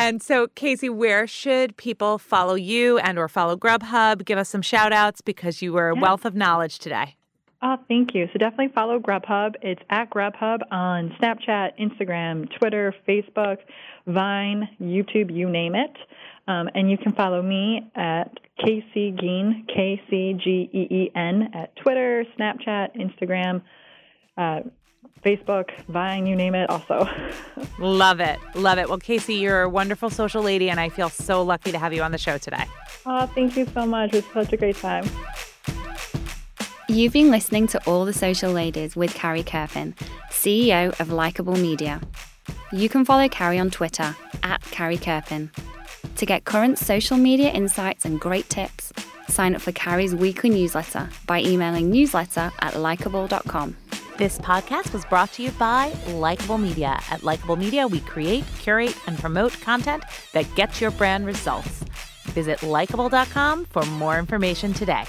And 0.00 0.22
so, 0.22 0.46
Casey, 0.54 0.88
where 0.88 1.26
should 1.26 1.76
people 1.76 2.18
follow 2.18 2.54
you 2.54 2.98
and 2.98 3.18
or 3.18 3.26
follow 3.26 3.56
Grubhub? 3.56 4.24
Give 4.24 4.38
us 4.38 4.48
some 4.48 4.62
shout 4.62 4.92
outs 4.92 5.20
because 5.20 5.60
you 5.60 5.72
were 5.72 5.88
a 5.88 5.94
wealth 5.96 6.24
of 6.24 6.36
knowledge 6.36 6.78
today. 6.78 7.16
Oh, 7.62 7.78
thank 7.88 8.14
you. 8.14 8.28
So 8.32 8.38
definitely 8.38 8.72
follow 8.72 9.00
Grubhub. 9.00 9.56
It's 9.60 9.82
at 9.90 10.08
Grubhub 10.10 10.60
on 10.70 11.12
Snapchat, 11.20 11.70
Instagram, 11.80 12.48
Twitter, 12.60 12.94
Facebook, 13.08 13.56
Vine, 14.06 14.68
YouTube, 14.80 15.34
you 15.34 15.50
name 15.50 15.74
it. 15.74 15.96
Um, 16.46 16.70
and 16.76 16.88
you 16.88 16.96
can 16.96 17.12
follow 17.12 17.42
me 17.42 17.90
at 17.96 18.30
Casey 18.64 19.10
Geen, 19.10 19.66
K 19.66 20.00
C 20.08 20.38
G 20.44 20.70
E 20.72 20.94
E 20.94 21.10
N, 21.16 21.50
at 21.54 21.74
Twitter, 21.74 22.24
Snapchat, 22.38 22.90
Instagram, 22.96 23.62
uh, 24.36 24.60
Facebook, 25.24 25.70
Vine, 25.88 26.26
you 26.26 26.36
name 26.36 26.54
it, 26.54 26.70
also. 26.70 27.08
Love 27.78 28.20
it. 28.20 28.38
Love 28.54 28.78
it. 28.78 28.88
Well, 28.88 28.98
Casey, 28.98 29.34
you're 29.34 29.62
a 29.62 29.68
wonderful 29.68 30.10
social 30.10 30.42
lady, 30.42 30.70
and 30.70 30.78
I 30.78 30.88
feel 30.88 31.08
so 31.08 31.42
lucky 31.42 31.72
to 31.72 31.78
have 31.78 31.92
you 31.92 32.02
on 32.02 32.12
the 32.12 32.18
show 32.18 32.38
today. 32.38 32.64
oh, 33.06 33.26
thank 33.26 33.56
you 33.56 33.66
so 33.74 33.84
much. 33.86 34.14
It 34.14 34.24
was 34.24 34.32
such 34.32 34.52
a 34.52 34.56
great 34.56 34.76
time. 34.76 35.04
You've 36.88 37.12
been 37.12 37.30
listening 37.30 37.66
to 37.68 37.86
All 37.86 38.04
the 38.04 38.12
Social 38.14 38.50
Ladies 38.52 38.96
with 38.96 39.12
Carrie 39.14 39.42
Kerpen, 39.42 39.94
CEO 40.30 40.98
of 41.00 41.12
Likeable 41.12 41.56
Media. 41.56 42.00
You 42.72 42.88
can 42.88 43.04
follow 43.04 43.28
Carrie 43.28 43.58
on 43.58 43.70
Twitter 43.70 44.16
at 44.42 44.62
Carrie 44.62 44.96
Kerpen. 44.96 45.50
To 46.16 46.26
get 46.26 46.44
current 46.44 46.78
social 46.78 47.16
media 47.16 47.50
insights 47.50 48.04
and 48.04 48.18
great 48.18 48.48
tips, 48.48 48.92
sign 49.28 49.54
up 49.54 49.60
for 49.60 49.72
Carrie's 49.72 50.14
weekly 50.14 50.48
newsletter 50.48 51.08
by 51.26 51.40
emailing 51.42 51.90
newsletter 51.90 52.50
at 52.60 52.74
likeable.com. 52.76 53.76
This 54.18 54.36
podcast 54.36 54.92
was 54.92 55.04
brought 55.04 55.30
to 55.34 55.44
you 55.44 55.52
by 55.52 55.94
Likeable 56.08 56.58
Media. 56.58 56.98
At 57.08 57.22
Likeable 57.22 57.54
Media, 57.54 57.86
we 57.86 58.00
create, 58.00 58.44
curate, 58.58 58.98
and 59.06 59.16
promote 59.16 59.52
content 59.60 60.02
that 60.32 60.52
gets 60.56 60.80
your 60.80 60.90
brand 60.90 61.24
results. 61.24 61.84
Visit 62.34 62.64
likeable.com 62.64 63.66
for 63.66 63.84
more 63.86 64.18
information 64.18 64.72
today. 64.72 65.04